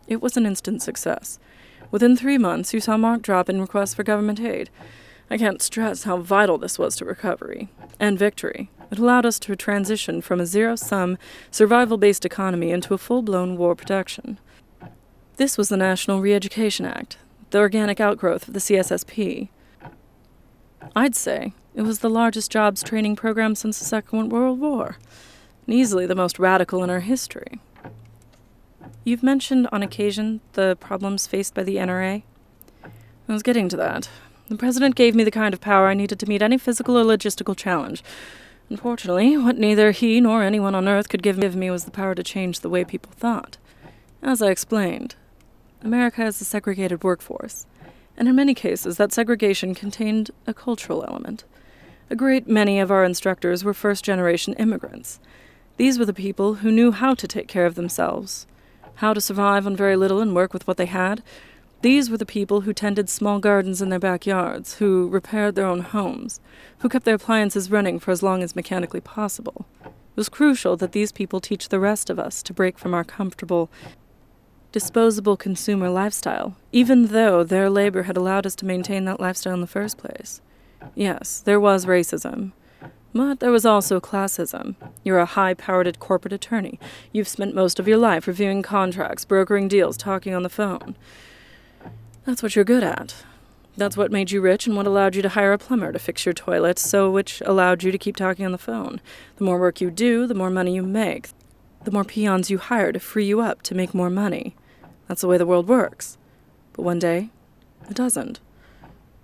It 0.09 0.21
was 0.21 0.37
an 0.37 0.47
instant 0.47 0.83
success. 0.83 1.39
Within 1.91 2.17
three 2.17 2.39
months, 2.39 2.75
you 2.75 2.81
saw 2.81 2.97
marked 2.97 3.23
drop 3.23 3.49
in 3.49 3.61
requests 3.61 3.95
for 3.95 4.03
government 4.03 4.41
aid. 4.41 4.71
I 5.33 5.39
can't 5.39 5.63
stress 5.63 6.03
how 6.03 6.19
vital 6.19 6.59
this 6.59 6.79
was 6.79 6.95
to 6.97 7.07
recovery 7.07 7.71
and 7.99 8.19
victory. 8.19 8.71
It 8.91 8.99
allowed 8.99 9.25
us 9.25 9.39
to 9.39 9.57
transition 9.57 10.21
from 10.21 10.41
a 10.41 10.45
zero 10.45 10.77
sum, 10.77 11.17
survival 11.51 11.97
based 11.97 12.27
economy 12.27 12.71
into 12.71 12.93
a 12.93 12.99
full 12.99 13.23
blown 13.23 13.57
war 13.57 13.75
production. 13.75 14.39
This 15.39 15.57
was 15.57 15.71
the 15.71 15.79
National 15.79 16.21
Re 16.21 16.35
Education 16.35 16.85
Act, 16.85 17.17
the 17.49 17.61
organic 17.61 17.99
outgrowth 17.99 18.47
of 18.47 18.53
the 18.53 18.61
CSSP. 18.61 19.49
I'd 20.95 21.15
say 21.15 21.55
it 21.75 21.81
was 21.81 22.01
the 22.01 22.11
largest 22.11 22.51
jobs 22.51 22.83
training 22.83 23.17
program 23.17 23.55
since 23.55 23.79
the 23.79 23.87
Second 23.87 24.29
World 24.29 24.61
War, 24.61 24.99
and 25.67 25.75
easily 25.75 26.05
the 26.05 26.15
most 26.15 26.39
radical 26.39 26.85
in 26.85 26.91
our 26.91 27.01
history. 27.01 27.59
You've 29.03 29.23
mentioned 29.23 29.67
on 29.73 29.83
occasion 29.83 30.43
the 30.53 30.77
problems 30.79 31.27
faced 31.27 31.55
by 31.55 31.63
the 31.63 31.77
NRA. 31.77 32.23
I 32.85 33.33
was 33.33 33.43
getting 33.43 33.71
to 33.71 33.79
that. 33.79 34.11
The 34.53 34.59
President 34.59 34.97
gave 34.97 35.15
me 35.15 35.25
the 35.25 35.31
kind 35.31 35.55
of 35.55 35.63
power 35.63 35.87
I 35.89 35.95
needed 35.95 36.19
to 36.19 36.29
meet 36.29 36.43
any 36.43 36.59
physical 36.59 36.99
or 36.99 37.05
logistical 37.05 37.57
challenge, 37.57 38.05
Unfortunately, 38.69 39.35
what 39.37 39.57
neither 39.57 39.93
he 39.93 40.21
nor 40.21 40.43
anyone 40.43 40.75
on 40.75 40.89
earth 40.89 41.09
could 41.09 41.23
give 41.23 41.39
me 41.55 41.71
was 41.71 41.87
the 41.87 41.91
power 41.91 42.15
to 42.15 42.23
change 42.23 42.61
the 42.61 42.69
way 42.69 42.85
people 42.85 43.13
thought. 43.17 43.57
As 44.23 44.43
I 44.43 44.51
explained, 44.51 45.15
America 45.83 46.21
has 46.21 46.39
a 46.41 46.45
segregated 46.45 47.03
workforce, 47.03 47.65
and 48.17 48.29
in 48.29 48.37
many 48.37 48.53
cases 48.53 48.99
that 48.99 49.13
segregation 49.13 49.75
contained 49.75 50.31
a 50.47 50.53
cultural 50.53 51.03
element. 51.09 51.45
A 52.11 52.15
great 52.15 52.47
many 52.47 52.79
of 52.79 52.91
our 52.91 53.05
instructors 53.05 53.65
were 53.65 53.73
first 53.73 54.05
generation 54.05 54.53
immigrants. 54.55 55.19
These 55.79 55.99
were 55.99 56.05
the 56.07 56.13
people 56.13 56.57
who 56.57 56.71
knew 56.71 56.93
how 56.93 57.15
to 57.15 57.27
take 57.27 57.49
care 57.49 57.65
of 57.65 57.75
themselves, 57.75 58.47
how 58.97 59.15
to 59.15 59.21
survive 59.21 59.67
on 59.67 59.77
very 59.77 59.97
little 59.97 60.21
and 60.21 60.35
work 60.35 60.53
with 60.53 60.67
what 60.67 60.77
they 60.77 60.87
had, 60.87 61.23
these 61.83 62.09
were 62.09 62.17
the 62.17 62.25
people 62.25 62.63
who 62.63 62.73
tended 62.73 63.09
small 63.09 63.39
gardens 63.39 63.83
in 63.83 63.89
their 63.89 63.99
backyards, 63.99 64.75
who 64.75 65.09
repaired 65.09 65.55
their 65.55 65.67
own 65.67 65.81
homes, 65.81 66.41
who 66.79 66.89
kept 66.89 67.05
their 67.05 67.17
appliances 67.17 67.71
running 67.71 67.99
for 67.99 68.11
as 68.13 68.23
long 68.23 68.43
as 68.43 68.57
mechanically 68.57 69.01
possible. 69.01 69.67
It 69.85 69.91
was 70.17 70.29
crucial 70.29 70.77
that 70.77 70.93
these 70.93 71.11
people 71.11 71.41
teach 71.41 71.69
the 71.69 71.81
rest 71.81 72.09
of 72.09 72.19
us 72.19 72.43
to 72.45 72.55
break 72.55 72.79
from 72.79 72.95
our 72.95 73.05
comfortable, 73.05 73.71
disposable 74.71 75.37
consumer 75.37 75.91
lifestyle, 75.91 76.57
even 76.71 77.09
though 77.09 77.43
their 77.43 77.69
labor 77.69 78.05
had 78.05 78.17
allowed 78.17 78.47
us 78.47 78.55
to 78.57 78.67
maintain 78.67 79.05
that 79.07 79.21
lifestyle 79.21 79.55
in 79.55 79.61
the 79.61 79.67
first 79.67 79.99
place. 79.99 80.41
Yes, 80.95 81.41
there 81.41 81.61
was 81.61 81.87
racism. 81.87 82.53
But 83.15 83.41
there 83.41 83.51
was 83.51 83.67
also 83.67 84.01
classism. 84.01 84.75
You're 85.05 85.19
a 85.19 85.27
high 85.27 85.55
powered 85.55 85.99
corporate 85.99 86.33
attorney. 86.33 86.79
You've 87.13 87.29
spent 87.29 87.55
most 87.55 87.79
of 87.79 87.87
your 87.87 87.99
life 87.99 88.27
reviewing 88.27 88.63
contracts, 88.63 89.25
brokering 89.25 89.69
deals, 89.69 89.97
talking 89.97 90.35
on 90.35 90.43
the 90.43 90.49
phone. 90.49 90.97
That's 92.25 92.43
what 92.43 92.55
you're 92.55 92.65
good 92.65 92.85
at. 92.85 93.25
That's 93.77 93.97
what 93.97 94.13
made 94.13 94.31
you 94.31 94.41
rich 94.41 94.67
and 94.67 94.77
what 94.77 94.87
allowed 94.87 95.17
you 95.17 95.23
to 95.23 95.31
hire 95.31 95.53
a 95.53 95.59
plumber 95.59 95.93
to 95.93 95.99
fix 95.99 96.25
your 96.25 96.33
toilet, 96.33 96.79
so 96.79 97.11
which 97.11 97.43
allowed 97.45 97.83
you 97.83 97.91
to 97.91 97.99
keep 97.99 98.17
talking 98.17 98.45
on 98.45 98.53
the 98.53 98.59
phone. 98.59 99.01
The 99.37 99.45
more 99.45 99.59
work 99.59 99.81
you 99.81 99.91
do, 99.91 100.27
the 100.27 100.35
more 100.35 100.51
money 100.51 100.75
you 100.75 100.83
make. 100.83 101.31
The 101.83 101.91
more 101.91 102.05
peons 102.05 102.49
you 102.49 102.59
hire 102.59 102.93
to 102.93 103.01
free 103.01 103.25
you 103.25 103.41
up 103.41 103.63
to 103.63 103.75
make 103.75 103.93
more 103.93 104.11
money. 104.11 104.55
That's 105.09 105.23
the 105.23 105.27
way 105.27 105.37
the 105.37 105.47
world 105.47 105.67
works. 105.69 106.17
But 106.75 106.83
one 106.83 107.01
day, 107.01 107.31
it 107.89 107.95
doesn't. 107.95 108.39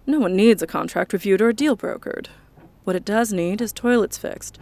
No 0.06 0.18
one 0.18 0.34
needs 0.34 0.62
a 0.62 0.66
contract 0.66 1.12
reviewed 1.12 1.40
or 1.40 1.50
a 1.50 1.54
deal 1.54 1.76
brokered. 1.76 2.26
What 2.82 2.96
it 2.96 3.04
does 3.04 3.32
need 3.32 3.60
is 3.60 3.72
toilets 3.72 4.18
fixed. 4.18 4.58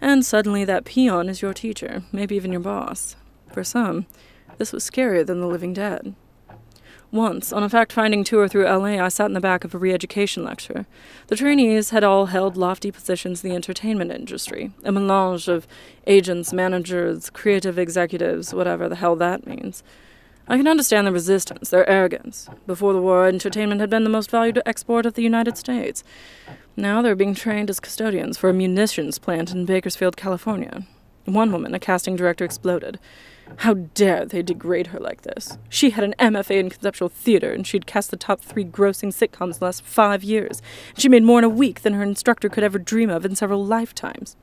And 0.00 0.26
suddenly 0.26 0.64
that 0.64 0.84
peon 0.84 1.28
is 1.28 1.40
your 1.40 1.54
teacher, 1.54 2.02
maybe 2.12 2.36
even 2.36 2.52
your 2.52 2.60
boss. 2.60 3.16
For 3.52 3.64
some, 3.64 4.06
this 4.58 4.72
was 4.72 4.88
scarier 4.88 5.24
than 5.24 5.40
the 5.40 5.46
living 5.46 5.72
dead. 5.72 6.14
Once, 7.10 7.54
on 7.54 7.62
a 7.62 7.68
fact 7.70 7.90
finding 7.90 8.22
tour 8.22 8.46
through 8.46 8.66
LA, 8.66 9.02
I 9.02 9.08
sat 9.08 9.26
in 9.26 9.32
the 9.32 9.40
back 9.40 9.64
of 9.64 9.74
a 9.74 9.78
re 9.78 9.94
education 9.94 10.44
lecture. 10.44 10.84
The 11.28 11.36
trainees 11.36 11.88
had 11.88 12.04
all 12.04 12.26
held 12.26 12.56
lofty 12.56 12.90
positions 12.90 13.42
in 13.42 13.48
the 13.48 13.56
entertainment 13.56 14.12
industry, 14.12 14.72
a 14.84 14.92
melange 14.92 15.48
of 15.48 15.66
agents, 16.06 16.52
managers, 16.52 17.30
creative 17.30 17.78
executives, 17.78 18.52
whatever 18.52 18.90
the 18.90 18.96
hell 18.96 19.16
that 19.16 19.46
means. 19.46 19.82
I 20.46 20.58
can 20.58 20.68
understand 20.68 21.06
their 21.06 21.14
resistance, 21.14 21.70
their 21.70 21.88
arrogance. 21.88 22.48
Before 22.66 22.92
the 22.92 23.02
war, 23.02 23.26
entertainment 23.26 23.80
had 23.80 23.90
been 23.90 24.04
the 24.04 24.10
most 24.10 24.30
valued 24.30 24.60
export 24.66 25.06
of 25.06 25.14
the 25.14 25.22
United 25.22 25.56
States. 25.56 26.04
Now 26.76 27.00
they're 27.00 27.14
being 27.14 27.34
trained 27.34 27.70
as 27.70 27.80
custodians 27.80 28.36
for 28.36 28.50
a 28.50 28.54
munitions 28.54 29.18
plant 29.18 29.52
in 29.52 29.64
Bakersfield, 29.64 30.16
California. 30.16 30.86
One 31.24 31.52
woman, 31.52 31.74
a 31.74 31.78
casting 31.78 32.16
director, 32.16 32.44
exploded. 32.44 32.98
How 33.56 33.74
dare 33.74 34.24
they 34.24 34.42
degrade 34.42 34.88
her 34.88 35.00
like 35.00 35.22
this? 35.22 35.58
She 35.68 35.90
had 35.90 36.04
an 36.04 36.14
MFA 36.18 36.58
in 36.58 36.70
conceptual 36.70 37.08
theater, 37.08 37.52
and 37.52 37.66
she'd 37.66 37.86
cast 37.86 38.10
the 38.10 38.16
top 38.16 38.40
three 38.40 38.64
grossing 38.64 39.12
sitcoms 39.12 39.58
the 39.58 39.64
last 39.64 39.82
five 39.82 40.22
years. 40.22 40.62
She 40.96 41.08
made 41.08 41.24
more 41.24 41.38
in 41.38 41.44
a 41.44 41.48
week 41.48 41.82
than 41.82 41.94
her 41.94 42.02
instructor 42.02 42.48
could 42.48 42.64
ever 42.64 42.78
dream 42.78 43.10
of 43.10 43.24
in 43.24 43.34
several 43.34 43.64
lifetimes. 43.64 44.36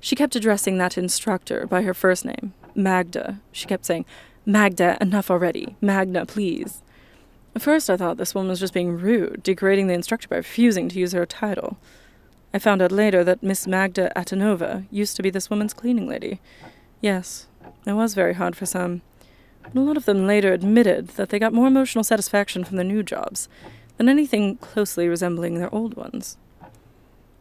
She 0.00 0.16
kept 0.16 0.36
addressing 0.36 0.78
that 0.78 0.98
instructor 0.98 1.66
by 1.66 1.82
her 1.82 1.94
first 1.94 2.24
name, 2.24 2.54
Magda. 2.74 3.40
She 3.52 3.66
kept 3.66 3.86
saying, 3.86 4.04
Magda, 4.44 4.98
enough 5.00 5.30
already. 5.30 5.76
Magda, 5.80 6.26
please. 6.26 6.82
At 7.54 7.62
first, 7.62 7.88
I 7.88 7.96
thought 7.96 8.16
this 8.16 8.34
woman 8.34 8.50
was 8.50 8.60
just 8.60 8.74
being 8.74 8.98
rude, 8.98 9.42
degrading 9.42 9.86
the 9.86 9.94
instructor 9.94 10.26
by 10.26 10.36
refusing 10.36 10.88
to 10.88 10.98
use 10.98 11.12
her 11.12 11.24
title. 11.24 11.76
I 12.52 12.58
found 12.58 12.82
out 12.82 12.92
later 12.92 13.22
that 13.24 13.42
Miss 13.42 13.66
Magda 13.66 14.10
Atanova 14.16 14.86
used 14.90 15.16
to 15.16 15.22
be 15.22 15.30
this 15.30 15.48
woman's 15.48 15.72
cleaning 15.72 16.08
lady. 16.08 16.40
Yes, 17.00 17.46
it 17.86 17.92
was 17.92 18.14
very 18.14 18.34
hard 18.34 18.56
for 18.56 18.66
some. 18.66 19.02
But 19.62 19.76
a 19.76 19.80
lot 19.80 19.96
of 19.96 20.04
them 20.04 20.26
later 20.26 20.52
admitted 20.52 21.08
that 21.08 21.30
they 21.30 21.38
got 21.38 21.52
more 21.52 21.66
emotional 21.66 22.04
satisfaction 22.04 22.64
from 22.64 22.76
their 22.76 22.84
new 22.84 23.02
jobs 23.02 23.48
than 23.96 24.08
anything 24.08 24.56
closely 24.56 25.08
resembling 25.08 25.54
their 25.54 25.72
old 25.74 25.94
ones. 25.94 26.36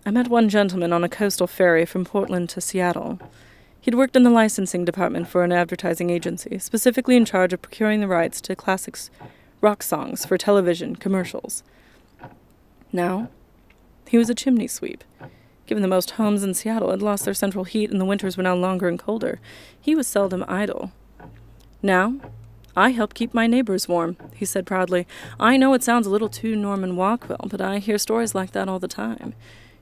I 0.05 0.12
met 0.12 0.29
one 0.29 0.49
gentleman 0.49 0.93
on 0.93 1.03
a 1.03 1.10
coastal 1.10 1.47
ferry 1.47 1.86
from 1.86 2.05
Portland 2.05 2.49
to 2.49 2.62
Seattle. 2.62 3.19
He'd 3.79 3.95
worked 3.95 4.15
in 4.15 4.23
the 4.23 4.29
licensing 4.29 4.86
department 4.86 5.27
for 5.27 5.43
an 5.43 5.51
advertising 5.51 6.10
agency, 6.10 6.60
specifically 6.60 7.15
in 7.15 7.25
charge 7.25 7.53
of 7.53 7.62
procuring 7.62 7.99
the 7.99 8.07
rights 8.07 8.41
to 8.41 8.55
classics 8.55 9.10
rock 9.60 9.84
songs 9.84 10.25
for 10.25 10.38
television 10.38 10.95
commercials. 10.95 11.63
Now, 12.91 13.29
he 14.07 14.17
was 14.17 14.29
a 14.29 14.36
chimney 14.36 14.67
sweep. 14.67 15.03
Given 15.71 15.84
that 15.84 15.88
most 15.88 16.12
homes 16.12 16.43
in 16.43 16.53
Seattle 16.53 16.91
had 16.91 17.01
lost 17.01 17.23
their 17.23 17.34
central 17.34 17.63
heat 17.63 17.91
and 17.91 18.01
the 18.01 18.03
winters 18.03 18.36
were 18.36 18.43
now 18.43 18.55
longer 18.55 18.89
and 18.89 18.99
colder, 18.99 19.39
he 19.79 19.95
was 19.95 20.05
seldom 20.05 20.43
idle. 20.45 20.91
Now, 21.81 22.15
I 22.75 22.89
help 22.89 23.13
keep 23.13 23.34
my 23.34 23.47
neighbors 23.47 23.88
warm, 23.88 24.17
he 24.36 24.43
said 24.43 24.65
proudly. 24.65 25.07
I 25.39 25.55
know 25.55 25.73
it 25.73 25.81
sounds 25.81 26.05
a 26.05 26.10
little 26.10 26.27
too 26.27 26.57
Norman 26.57 26.97
Rockwell, 26.97 27.47
but 27.49 27.62
I 27.62 27.77
hear 27.77 27.97
stories 27.97 28.36
like 28.36 28.51
that 28.51 28.67
all 28.67 28.79
the 28.79 28.89
time. 28.89 29.34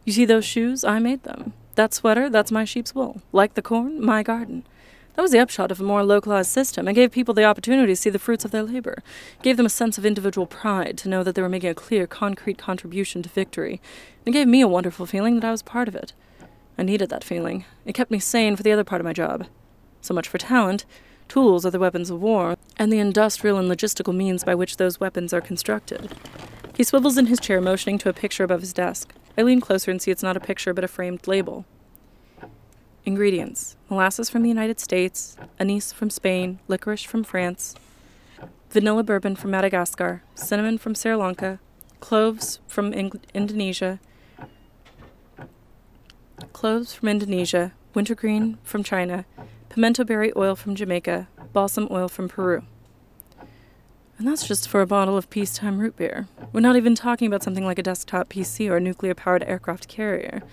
You 0.05 0.13
see 0.13 0.25
those 0.25 0.45
shoes? 0.45 0.83
I 0.83 0.99
made 0.99 1.23
them. 1.23 1.53
That 1.73 1.95
sweater, 1.95 2.29
that's 2.29 2.51
my 2.51 2.65
sheep's 2.65 2.93
wool. 2.93 3.23
Like 3.31 3.55
the 3.55 3.63
corn, 3.63 3.99
my 3.99 4.21
garden. 4.21 4.67
That 5.15 5.21
was 5.21 5.31
the 5.31 5.39
upshot 5.39 5.71
of 5.71 5.81
a 5.81 5.83
more 5.83 6.03
localized 6.03 6.51
system. 6.51 6.87
It 6.87 6.93
gave 6.93 7.11
people 7.11 7.33
the 7.33 7.43
opportunity 7.43 7.91
to 7.91 7.95
see 7.95 8.09
the 8.09 8.19
fruits 8.19 8.45
of 8.45 8.51
their 8.51 8.63
labor, 8.63 9.03
it 9.37 9.43
gave 9.43 9.57
them 9.57 9.65
a 9.65 9.69
sense 9.69 9.97
of 9.97 10.05
individual 10.05 10.47
pride 10.47 10.97
to 10.99 11.09
know 11.09 11.23
that 11.23 11.35
they 11.35 11.41
were 11.41 11.49
making 11.49 11.69
a 11.69 11.75
clear, 11.75 12.07
concrete 12.07 12.57
contribution 12.57 13.21
to 13.23 13.29
victory. 13.29 13.81
It 14.25 14.31
gave 14.31 14.47
me 14.47 14.61
a 14.61 14.67
wonderful 14.67 15.05
feeling 15.05 15.35
that 15.35 15.47
I 15.47 15.51
was 15.51 15.61
part 15.61 15.87
of 15.87 15.95
it. 15.95 16.13
I 16.77 16.83
needed 16.83 17.09
that 17.09 17.23
feeling. 17.23 17.65
It 17.85 17.93
kept 17.93 18.11
me 18.11 18.19
sane 18.19 18.55
for 18.55 18.63
the 18.63 18.71
other 18.71 18.85
part 18.85 19.01
of 19.01 19.05
my 19.05 19.13
job. 19.13 19.47
So 20.01 20.13
much 20.13 20.29
for 20.29 20.37
talent. 20.37 20.85
Tools 21.27 21.65
are 21.65 21.71
the 21.71 21.79
weapons 21.79 22.09
of 22.09 22.21
war, 22.21 22.55
and 22.77 22.91
the 22.91 22.99
industrial 22.99 23.57
and 23.57 23.69
logistical 23.69 24.15
means 24.15 24.43
by 24.43 24.55
which 24.55 24.77
those 24.77 24.99
weapons 24.99 25.33
are 25.33 25.41
constructed. 25.41 26.15
He 26.73 26.83
swivels 26.83 27.17
in 27.17 27.25
his 27.25 27.41
chair, 27.41 27.59
motioning 27.59 27.97
to 27.99 28.09
a 28.09 28.13
picture 28.13 28.45
above 28.45 28.61
his 28.61 28.71
desk. 28.71 29.13
I 29.37 29.41
lean 29.41 29.59
closer 29.59 29.91
and 29.91 30.01
see 30.01 30.11
it's 30.11 30.23
not 30.23 30.37
a 30.37 30.39
picture 30.39 30.73
but 30.73 30.85
a 30.85 30.87
framed 30.87 31.27
label. 31.27 31.65
Ingredients 33.09 33.75
molasses 33.89 34.29
from 34.29 34.43
the 34.43 34.49
United 34.49 34.79
States, 34.79 35.35
anise 35.59 35.91
from 35.91 36.11
Spain, 36.11 36.59
licorice 36.67 37.01
from 37.01 37.23
France, 37.23 37.73
vanilla 38.69 39.01
bourbon 39.01 39.35
from 39.35 39.49
Madagascar, 39.49 40.21
cinnamon 40.35 40.77
from 40.77 40.93
Sri 40.93 41.15
Lanka, 41.15 41.57
cloves 42.01 42.59
from 42.67 42.93
Ing- 42.93 43.19
Indonesia, 43.33 43.99
cloves 46.53 46.93
from 46.93 47.07
Indonesia, 47.07 47.73
wintergreen 47.95 48.59
from 48.63 48.83
China, 48.83 49.25
pimento 49.69 50.03
berry 50.03 50.31
oil 50.37 50.55
from 50.55 50.75
Jamaica, 50.75 51.27
balsam 51.51 51.87
oil 51.89 52.09
from 52.09 52.29
Peru. 52.29 52.61
And 54.19 54.27
that's 54.27 54.47
just 54.47 54.69
for 54.69 54.81
a 54.81 54.85
bottle 54.85 55.17
of 55.17 55.31
peacetime 55.31 55.79
root 55.79 55.95
beer. 55.97 56.27
We're 56.53 56.59
not 56.59 56.75
even 56.75 56.93
talking 56.93 57.25
about 57.25 57.41
something 57.41 57.65
like 57.65 57.79
a 57.79 57.83
desktop 57.83 58.29
PC 58.29 58.69
or 58.69 58.77
a 58.77 58.79
nuclear 58.79 59.15
powered 59.15 59.41
aircraft 59.45 59.87
carrier. 59.87 60.43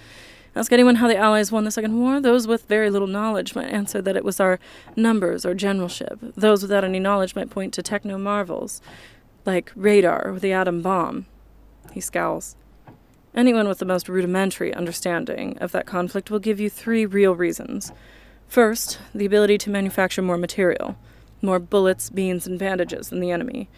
Ask 0.57 0.73
anyone 0.73 0.95
how 0.95 1.07
the 1.07 1.19
Allies 1.19 1.53
won 1.53 1.65
the 1.65 1.71
Second 1.71 2.01
War. 2.01 2.19
Those 2.19 2.47
with 2.47 2.65
very 2.65 2.89
little 2.89 3.07
knowledge 3.07 3.55
might 3.55 3.69
answer 3.69 4.01
that 4.01 4.17
it 4.17 4.25
was 4.25 4.41
our 4.41 4.59
numbers 4.97 5.45
or 5.45 5.53
generalship. 5.55 6.19
Those 6.35 6.63
without 6.63 6.83
any 6.83 6.99
knowledge 6.99 7.37
might 7.37 7.51
point 7.51 7.75
to 7.75 7.83
techno 7.83 8.17
marvels, 8.17 8.81
like 9.45 9.71
radar 9.77 10.27
or 10.27 10.39
the 10.39 10.53
atom 10.53 10.81
bomb. 10.81 11.27
He 11.93 12.01
scowls. 12.01 12.57
Anyone 13.35 13.69
with 13.69 13.81
the 13.81 13.85
most 13.85 14.09
rudimentary 14.09 14.73
understanding 14.73 15.59
of 15.59 15.73
that 15.73 15.85
conflict 15.85 16.31
will 16.31 16.39
give 16.39 16.59
you 16.59 16.71
three 16.71 17.05
real 17.05 17.35
reasons. 17.35 17.93
First, 18.49 18.99
the 19.15 19.27
ability 19.27 19.59
to 19.59 19.71
manufacture 19.71 20.23
more 20.23 20.39
material 20.39 20.97
more 21.43 21.59
bullets, 21.59 22.11
beans, 22.11 22.47
and 22.47 22.59
bandages 22.59 23.11
than 23.11 23.21
the 23.21 23.31
enemy. 23.31 23.69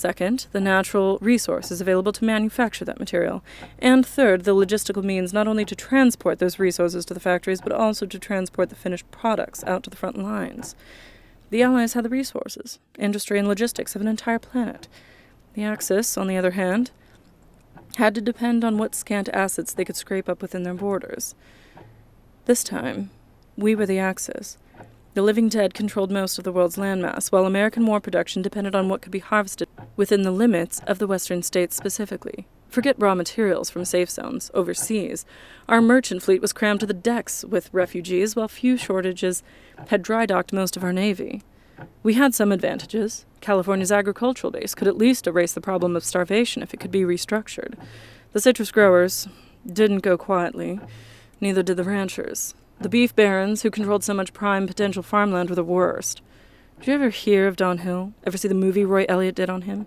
Second, 0.00 0.46
the 0.52 0.62
natural 0.62 1.18
resources 1.20 1.82
available 1.82 2.10
to 2.12 2.24
manufacture 2.24 2.86
that 2.86 2.98
material. 2.98 3.44
And 3.78 4.06
third, 4.06 4.44
the 4.44 4.54
logistical 4.54 5.04
means 5.04 5.34
not 5.34 5.46
only 5.46 5.66
to 5.66 5.74
transport 5.74 6.38
those 6.38 6.58
resources 6.58 7.04
to 7.04 7.12
the 7.12 7.20
factories, 7.20 7.60
but 7.60 7.72
also 7.72 8.06
to 8.06 8.18
transport 8.18 8.70
the 8.70 8.76
finished 8.76 9.10
products 9.10 9.62
out 9.64 9.82
to 9.82 9.90
the 9.90 9.98
front 9.98 10.16
lines. 10.16 10.74
The 11.50 11.62
Allies 11.62 11.92
had 11.92 12.06
the 12.06 12.08
resources, 12.08 12.78
industry, 12.98 13.38
and 13.38 13.46
logistics 13.46 13.94
of 13.94 14.00
an 14.00 14.08
entire 14.08 14.38
planet. 14.38 14.88
The 15.52 15.64
Axis, 15.64 16.16
on 16.16 16.28
the 16.28 16.38
other 16.38 16.52
hand, 16.52 16.92
had 17.96 18.14
to 18.14 18.22
depend 18.22 18.64
on 18.64 18.78
what 18.78 18.94
scant 18.94 19.28
assets 19.34 19.74
they 19.74 19.84
could 19.84 19.96
scrape 19.96 20.30
up 20.30 20.40
within 20.40 20.62
their 20.62 20.72
borders. 20.72 21.34
This 22.46 22.64
time, 22.64 23.10
we 23.54 23.74
were 23.74 23.84
the 23.84 23.98
Axis. 23.98 24.56
The 25.20 25.26
living 25.26 25.50
dead 25.50 25.74
controlled 25.74 26.10
most 26.10 26.38
of 26.38 26.44
the 26.44 26.50
world's 26.50 26.78
landmass, 26.78 27.30
while 27.30 27.44
American 27.44 27.84
war 27.84 28.00
production 28.00 28.40
depended 28.40 28.74
on 28.74 28.88
what 28.88 29.02
could 29.02 29.12
be 29.12 29.18
harvested 29.18 29.68
within 29.94 30.22
the 30.22 30.30
limits 30.30 30.80
of 30.86 30.98
the 30.98 31.06
western 31.06 31.42
states 31.42 31.76
specifically. 31.76 32.46
Forget 32.70 32.96
raw 32.98 33.14
materials 33.14 33.68
from 33.68 33.84
safe 33.84 34.08
zones 34.08 34.50
overseas. 34.54 35.26
Our 35.68 35.82
merchant 35.82 36.22
fleet 36.22 36.40
was 36.40 36.54
crammed 36.54 36.80
to 36.80 36.86
the 36.86 36.94
decks 36.94 37.44
with 37.44 37.68
refugees, 37.70 38.34
while 38.34 38.48
few 38.48 38.78
shortages 38.78 39.42
had 39.88 40.02
dry 40.02 40.24
docked 40.24 40.54
most 40.54 40.74
of 40.74 40.82
our 40.82 40.90
navy. 40.90 41.42
We 42.02 42.14
had 42.14 42.34
some 42.34 42.50
advantages. 42.50 43.26
California's 43.42 43.92
agricultural 43.92 44.52
base 44.52 44.74
could 44.74 44.88
at 44.88 44.96
least 44.96 45.26
erase 45.26 45.52
the 45.52 45.60
problem 45.60 45.96
of 45.96 46.02
starvation 46.02 46.62
if 46.62 46.72
it 46.72 46.80
could 46.80 46.90
be 46.90 47.02
restructured. 47.02 47.74
The 48.32 48.40
citrus 48.40 48.72
growers 48.72 49.28
didn't 49.70 49.98
go 49.98 50.16
quietly, 50.16 50.80
neither 51.42 51.62
did 51.62 51.76
the 51.76 51.84
ranchers. 51.84 52.54
The 52.80 52.88
beef 52.88 53.14
barons, 53.14 53.60
who 53.60 53.70
controlled 53.70 54.02
so 54.02 54.14
much 54.14 54.32
prime 54.32 54.66
potential 54.66 55.02
farmland, 55.02 55.50
were 55.50 55.54
the 55.54 55.62
worst. 55.62 56.22
Did 56.78 56.86
you 56.86 56.94
ever 56.94 57.10
hear 57.10 57.46
of 57.46 57.56
Don 57.56 57.78
Hill? 57.78 58.14
Ever 58.24 58.38
see 58.38 58.48
the 58.48 58.54
movie 58.54 58.86
Roy 58.86 59.04
Elliott 59.06 59.34
did 59.34 59.50
on 59.50 59.62
him? 59.62 59.82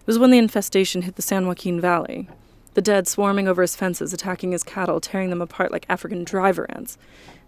It 0.00 0.06
was 0.06 0.18
when 0.18 0.30
the 0.30 0.36
infestation 0.36 1.02
hit 1.02 1.16
the 1.16 1.22
San 1.22 1.46
Joaquin 1.46 1.80
Valley. 1.80 2.28
The 2.74 2.82
dead 2.82 3.08
swarming 3.08 3.48
over 3.48 3.62
his 3.62 3.74
fences, 3.74 4.12
attacking 4.12 4.52
his 4.52 4.62
cattle, 4.62 5.00
tearing 5.00 5.30
them 5.30 5.40
apart 5.40 5.72
like 5.72 5.86
African 5.88 6.22
driver 6.22 6.70
ants. 6.70 6.98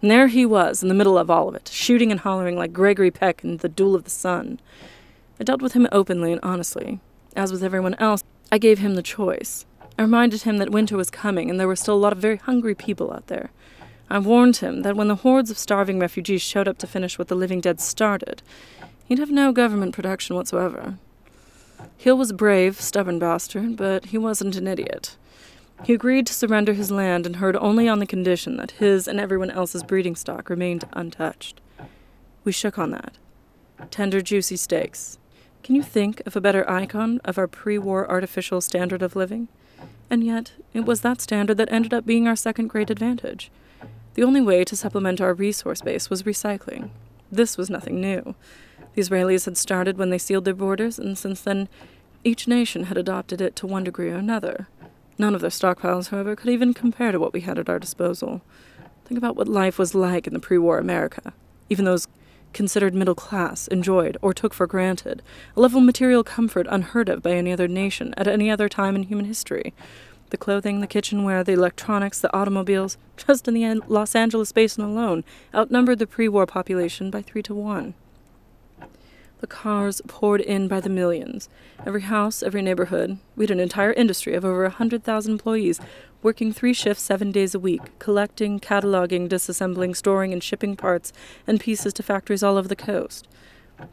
And 0.01 0.09
there 0.09 0.29
he 0.29 0.47
was, 0.47 0.81
in 0.81 0.89
the 0.89 0.95
middle 0.95 1.15
of 1.15 1.29
all 1.29 1.47
of 1.47 1.53
it, 1.53 1.69
shooting 1.71 2.09
and 2.09 2.19
hollering 2.19 2.57
like 2.57 2.73
Gregory 2.73 3.11
Peck 3.11 3.43
in 3.43 3.57
The 3.57 3.69
Duel 3.69 3.93
of 3.93 4.03
the 4.03 4.09
Sun. 4.09 4.59
I 5.39 5.43
dealt 5.43 5.61
with 5.61 5.73
him 5.73 5.87
openly 5.91 6.31
and 6.31 6.41
honestly. 6.41 6.99
As 7.35 7.51
with 7.51 7.63
everyone 7.63 7.93
else, 7.99 8.23
I 8.51 8.57
gave 8.57 8.79
him 8.79 8.95
the 8.95 9.03
choice. 9.03 9.67
I 9.99 10.01
reminded 10.01 10.41
him 10.41 10.57
that 10.57 10.71
winter 10.71 10.97
was 10.97 11.11
coming 11.11 11.51
and 11.51 11.59
there 11.59 11.67
were 11.67 11.75
still 11.75 11.93
a 11.93 11.97
lot 11.97 12.13
of 12.13 12.19
very 12.19 12.37
hungry 12.37 12.73
people 12.73 13.13
out 13.13 13.27
there. 13.27 13.51
I 14.11 14.19
warned 14.19 14.57
him 14.57 14.81
that 14.81 14.97
when 14.97 15.07
the 15.07 15.15
hordes 15.15 15.49
of 15.51 15.57
starving 15.57 15.97
refugees 15.97 16.41
showed 16.41 16.67
up 16.67 16.77
to 16.79 16.85
finish 16.85 17.17
what 17.17 17.29
the 17.29 17.35
living 17.35 17.61
dead 17.61 17.79
started, 17.79 18.41
he'd 19.05 19.19
have 19.19 19.31
no 19.31 19.53
government 19.53 19.95
protection 19.95 20.35
whatsoever. 20.35 20.97
Hill 21.95 22.17
was 22.17 22.31
a 22.31 22.33
brave, 22.33 22.81
stubborn 22.81 23.19
bastard, 23.19 23.77
but 23.77 24.07
he 24.07 24.17
wasn't 24.17 24.57
an 24.57 24.67
idiot. 24.67 25.15
He 25.85 25.93
agreed 25.93 26.27
to 26.27 26.33
surrender 26.33 26.73
his 26.73 26.91
land 26.91 27.25
and 27.25 27.37
herd 27.37 27.55
only 27.55 27.87
on 27.87 27.99
the 27.99 28.05
condition 28.05 28.57
that 28.57 28.71
his 28.71 29.07
and 29.07 29.17
everyone 29.17 29.49
else's 29.49 29.81
breeding 29.81 30.17
stock 30.17 30.49
remained 30.49 30.83
untouched. 30.91 31.61
We 32.43 32.51
shook 32.51 32.77
on 32.77 32.91
that. 32.91 33.13
Tender, 33.91 34.19
juicy 34.19 34.57
steaks. 34.57 35.19
Can 35.63 35.73
you 35.73 35.83
think 35.83 36.21
of 36.25 36.35
a 36.35 36.41
better 36.41 36.69
icon 36.69 37.21
of 37.23 37.37
our 37.37 37.47
pre 37.47 37.77
war 37.77 38.11
artificial 38.11 38.59
standard 38.59 39.01
of 39.03 39.15
living? 39.15 39.47
And 40.09 40.21
yet, 40.21 40.51
it 40.73 40.83
was 40.83 40.99
that 40.99 41.21
standard 41.21 41.55
that 41.55 41.71
ended 41.71 41.93
up 41.93 42.05
being 42.05 42.27
our 42.27 42.35
second 42.35 42.67
great 42.67 42.89
advantage. 42.89 43.49
The 44.13 44.23
only 44.23 44.41
way 44.41 44.63
to 44.65 44.75
supplement 44.75 45.21
our 45.21 45.33
resource 45.33 45.81
base 45.81 46.09
was 46.09 46.23
recycling. 46.23 46.89
This 47.31 47.57
was 47.57 47.69
nothing 47.69 48.01
new. 48.01 48.35
The 48.93 49.01
Israelis 49.01 49.45
had 49.45 49.55
started 49.55 49.97
when 49.97 50.09
they 50.09 50.17
sealed 50.17 50.43
their 50.43 50.53
borders, 50.53 50.99
and 50.99 51.17
since 51.17 51.41
then, 51.41 51.69
each 52.23 52.47
nation 52.47 52.85
had 52.85 52.97
adopted 52.97 53.39
it 53.39 53.55
to 53.55 53.67
one 53.67 53.85
degree 53.85 54.09
or 54.09 54.17
another. 54.17 54.67
None 55.17 55.33
of 55.33 55.41
their 55.41 55.49
stockpiles, 55.49 56.09
however, 56.09 56.35
could 56.35 56.49
even 56.49 56.73
compare 56.73 57.13
to 57.13 57.19
what 57.19 57.31
we 57.31 57.41
had 57.41 57.57
at 57.57 57.69
our 57.69 57.79
disposal. 57.79 58.41
Think 59.05 59.17
about 59.17 59.37
what 59.37 59.47
life 59.47 59.79
was 59.79 59.95
like 59.95 60.27
in 60.27 60.33
the 60.33 60.39
pre 60.39 60.57
war 60.57 60.77
America. 60.77 61.33
Even 61.69 61.85
those 61.85 62.07
considered 62.53 62.93
middle 62.93 63.15
class, 63.15 63.67
enjoyed, 63.69 64.17
or 64.21 64.33
took 64.33 64.53
for 64.53 64.67
granted, 64.67 65.21
a 65.55 65.61
level 65.61 65.79
of 65.79 65.85
material 65.85 66.23
comfort 66.23 66.67
unheard 66.69 67.07
of 67.07 67.21
by 67.21 67.31
any 67.31 67.53
other 67.53 67.67
nation 67.67 68.13
at 68.17 68.27
any 68.27 68.51
other 68.51 68.67
time 68.67 68.95
in 68.95 69.03
human 69.03 69.25
history. 69.25 69.73
The 70.31 70.37
clothing, 70.37 70.79
the 70.79 70.87
kitchenware, 70.87 71.43
the 71.43 71.51
electronics, 71.51 72.21
the 72.21 72.33
automobiles, 72.35 72.97
just 73.17 73.47
in 73.49 73.53
the 73.53 73.81
Los 73.87 74.15
Angeles 74.15 74.53
basin 74.53 74.83
alone, 74.83 75.25
outnumbered 75.53 75.99
the 75.99 76.07
pre 76.07 76.29
war 76.29 76.45
population 76.45 77.11
by 77.11 77.21
three 77.21 77.43
to 77.43 77.53
one. 77.53 77.93
The 79.41 79.47
cars 79.47 80.01
poured 80.07 80.39
in 80.39 80.69
by 80.69 80.79
the 80.79 80.89
millions. 80.89 81.49
Every 81.85 82.03
house, 82.03 82.41
every 82.41 82.61
neighborhood. 82.61 83.17
We 83.35 83.43
had 83.43 83.51
an 83.51 83.59
entire 83.59 83.91
industry 83.91 84.33
of 84.33 84.45
over 84.45 84.63
a 84.63 84.69
100,000 84.69 85.31
employees 85.31 85.81
working 86.23 86.53
three 86.53 86.73
shifts 86.73 87.03
seven 87.03 87.31
days 87.31 87.53
a 87.53 87.59
week, 87.59 87.81
collecting, 87.99 88.59
cataloging, 88.59 89.27
disassembling, 89.27 89.97
storing, 89.97 90.31
and 90.31 90.41
shipping 90.41 90.77
parts 90.77 91.11
and 91.45 91.59
pieces 91.59 91.91
to 91.93 92.03
factories 92.03 92.43
all 92.43 92.55
over 92.55 92.69
the 92.69 92.75
coast. 92.75 93.27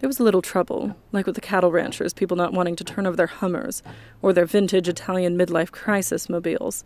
There 0.00 0.08
was 0.08 0.20
a 0.20 0.22
little 0.22 0.42
trouble, 0.42 0.96
like 1.12 1.26
with 1.26 1.34
the 1.34 1.40
cattle 1.40 1.72
ranchers, 1.72 2.12
people 2.12 2.36
not 2.36 2.52
wanting 2.52 2.76
to 2.76 2.84
turn 2.84 3.06
over 3.06 3.16
their 3.16 3.26
Hummers 3.26 3.82
or 4.22 4.32
their 4.32 4.46
vintage 4.46 4.88
Italian 4.88 5.36
midlife 5.36 5.70
crisis 5.70 6.28
mobiles. 6.28 6.84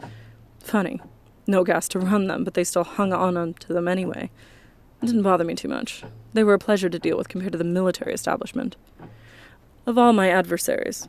Funny. 0.61 1.01
No 1.47 1.65
gas 1.65 1.89
to 1.89 1.99
run 1.99 2.29
them, 2.29 2.45
but 2.45 2.55
they 2.55 2.65
still 2.65 2.85
hung 2.85 3.13
on 3.13 3.55
to 3.55 3.73
them 3.73 3.89
anyway. 3.89 4.31
It 5.03 5.07
didn't 5.07 5.23
bother 5.23 5.45
me 5.45 5.55
too 5.55 5.69
much. 5.69 6.05
They 6.33 6.45
were 6.45 6.55
a 6.55 6.59
pleasure 6.59 6.89
to 6.89 6.99
deal 6.99 7.19
with 7.19 7.29
compared 7.29 7.53
to 7.53 7.59
the 7.59 7.65
military 7.65 8.15
establishment. 8.15 8.77
Of 9.85 9.99
all 9.99 10.13
my 10.13 10.31
adversaries, 10.31 11.09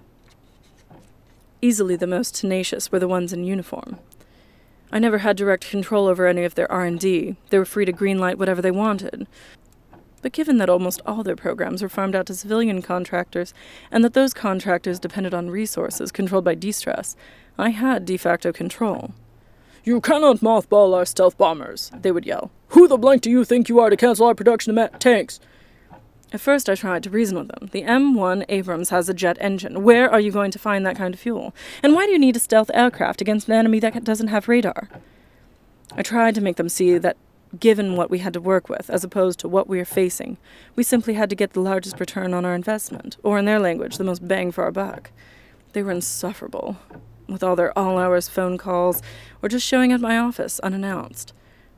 easily 1.62 1.95
the 1.95 2.08
most 2.08 2.36
tenacious 2.36 2.91
were 2.91 2.99
the 2.99 3.08
ones 3.08 3.32
in 3.32 3.43
uniform. 3.43 3.99
I 4.91 4.99
never 4.99 5.19
had 5.19 5.38
direct 5.38 5.69
control 5.69 6.08
over 6.08 6.25
any 6.25 6.43
of 6.43 6.56
their 6.56 6.71
R&D. 6.71 7.36
They 7.49 7.58
were 7.60 7.65
free 7.65 7.86
to 7.86 7.93
greenlight 7.93 8.38
whatever 8.38 8.62
they 8.62 8.71
wanted. 8.71 9.27
But 10.23 10.31
given 10.31 10.57
that 10.57 10.69
almost 10.69 11.01
all 11.05 11.21
their 11.21 11.36
programs 11.36 11.83
were 11.83 11.89
farmed 11.89 12.15
out 12.15 12.25
to 12.27 12.33
civilian 12.33 12.81
contractors, 12.81 13.53
and 13.91 14.03
that 14.03 14.13
those 14.13 14.33
contractors 14.33 14.97
depended 14.97 15.33
on 15.33 15.51
resources 15.51 16.12
controlled 16.12 16.45
by 16.45 16.55
distress, 16.55 17.15
I 17.59 17.69
had 17.69 18.05
de 18.05 18.17
facto 18.17 18.51
control. 18.51 19.12
You 19.83 19.99
cannot 19.99 20.38
mothball 20.38 20.95
our 20.95 21.05
stealth 21.05 21.38
bombers, 21.38 21.91
they 21.93 22.12
would 22.12 22.25
yell. 22.25 22.51
Who 22.69 22.88
the 22.88 22.97
blank 22.97 23.21
do 23.21 23.29
you 23.29 23.43
think 23.43 23.67
you 23.67 23.79
are 23.81 23.89
to 23.89 23.97
cancel 23.97 24.25
our 24.25 24.33
production 24.33 24.75
of 24.77 24.97
tanks? 24.97 25.41
At 26.31 26.39
first, 26.39 26.69
I 26.69 26.75
tried 26.75 27.03
to 27.03 27.09
reason 27.09 27.38
with 27.38 27.49
them. 27.49 27.69
The 27.71 27.83
M1 27.83 28.45
Abrams 28.47 28.89
has 28.89 29.09
a 29.09 29.13
jet 29.13 29.38
engine. 29.41 29.83
Where 29.83 30.09
are 30.09 30.21
you 30.21 30.31
going 30.31 30.51
to 30.51 30.57
find 30.57 30.86
that 30.86 30.95
kind 30.95 31.13
of 31.13 31.19
fuel? 31.19 31.53
And 31.83 31.93
why 31.93 32.05
do 32.05 32.13
you 32.13 32.17
need 32.17 32.38
a 32.38 32.39
stealth 32.39 32.71
aircraft 32.73 33.21
against 33.21 33.49
an 33.49 33.53
enemy 33.55 33.79
that 33.81 34.03
doesn't 34.05 34.29
have 34.29 34.47
radar? 34.47 34.89
I 35.95 36.01
tried 36.01 36.33
to 36.36 36.41
make 36.41 36.55
them 36.55 36.69
see 36.69 36.97
that 36.97 37.17
given 37.60 37.96
what 37.96 38.10
we 38.10 38.20
had 38.20 38.34
to 38.34 38.42
work 38.42 38.70
with, 38.70 38.89
as 38.89 39.04
opposed 39.04 39.39
to 39.39 39.48
what 39.48 39.68
we 39.68 39.80
are 39.80 39.86
facing, 39.86 40.38
we 40.76 40.84
simply 40.84 41.13
had 41.13 41.30
to 41.30 41.36
get 41.36 41.54
the 41.54 41.60
largest 41.60 42.00
return 42.00 42.34
on 42.34 42.46
our 42.46 42.56
investment, 42.56 43.18
or 43.24 43.38
in 43.38 43.46
their 43.46 43.60
language, 43.60 43.98
the 43.98 44.04
most 44.04 44.28
bang 44.28 44.52
for 44.52 44.63
our 44.63 44.72
buck. 44.72 45.12
They 45.74 45.84
were 45.84 45.92
insufferable, 45.92 46.78
with 47.28 47.44
all 47.44 47.56
their 47.56 47.78
all 47.78 47.98
hours 47.98 48.28
phone 48.28 48.58
calls, 48.58 49.02
or 49.42 49.50
just 49.50 49.68
showing 49.68 49.92
at 49.92 50.02
my 50.02 50.18
office 50.18 50.60
unannounced. 50.60 51.34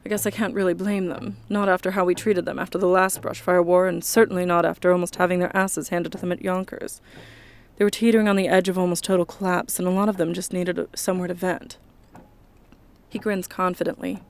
I 0.05 0.09
guess 0.09 0.25
I 0.25 0.31
can't 0.31 0.53
really 0.53 0.75
blame 0.75 1.07
them, 1.07 1.37
not 1.49 1.67
after 1.67 1.91
how 1.91 2.05
we 2.05 2.13
treated 2.13 2.45
them 2.45 2.59
after 2.59 2.77
the 2.77 2.87
last 2.87 3.21
brushfire 3.21 3.65
war, 3.65 3.87
and 3.87 4.03
certainly 4.03 4.45
not 4.45 4.63
after 4.63 4.91
almost 4.91 5.15
having 5.15 5.39
their 5.39 5.55
asses 5.55 5.89
handed 5.89 6.11
to 6.11 6.17
them 6.19 6.31
at 6.31 6.43
Yonkers. 6.43 7.01
They 7.77 7.83
were 7.83 7.89
teetering 7.89 8.27
on 8.27 8.35
the 8.35 8.47
edge 8.47 8.69
of 8.69 8.77
almost 8.77 9.03
total 9.03 9.25
collapse, 9.25 9.79
and 9.79 9.87
a 9.87 9.91
lot 9.91 10.07
of 10.07 10.17
them 10.17 10.33
just 10.33 10.53
needed 10.53 10.87
somewhere 10.95 11.27
to 11.27 11.33
vent. 11.33 11.77
He 13.09 13.19
grins 13.19 13.47
confidently. 13.47 14.21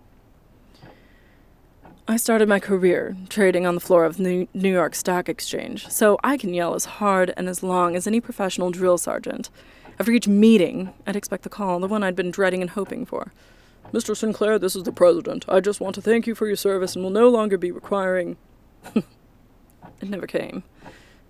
I 2.08 2.18
started 2.18 2.48
my 2.48 2.60
career 2.60 3.18
trading 3.30 3.66
on 3.66 3.74
the 3.74 3.82
floor 3.82 4.06
of 4.06 4.18
the 4.18 4.48
New 4.54 4.72
York 4.72 4.94
Stock 4.94 5.28
Exchange, 5.28 5.90
so 5.90 6.20
I 6.24 6.38
can 6.38 6.54
yell 6.54 6.76
as 6.76 6.86
hard 6.86 7.34
and 7.36 7.50
as 7.50 7.64
long 7.64 7.96
as 7.96 8.06
any 8.06 8.22
professional 8.22 8.70
drill 8.70 9.00
sergeant. 9.00 9.50
After 10.00 10.12
each 10.12 10.28
meeting, 10.28 10.94
I'd 11.08 11.16
expect 11.16 11.42
the 11.42 11.50
call, 11.50 11.80
the 11.80 11.88
one 11.88 12.04
I'd 12.04 12.16
been 12.16 12.30
dreading 12.30 12.62
and 12.62 12.70
hoping 12.70 13.08
for. 13.08 13.34
Mr. 13.92 14.16
Sinclair, 14.16 14.60
this 14.60 14.76
is 14.76 14.84
the 14.84 14.92
President. 14.92 15.46
I 15.50 15.60
just 15.62 15.82
want 15.82 15.96
to 15.96 16.02
thank 16.02 16.28
you 16.28 16.36
for 16.36 16.46
your 16.46 16.56
service 16.56 16.96
and 16.96 17.04
will 17.04 17.10
no 17.10 17.28
longer 17.28 17.58
be 17.58 17.72
requiring. 17.72 18.38
it 18.94 19.04
never 20.04 20.28
came. 20.28 20.62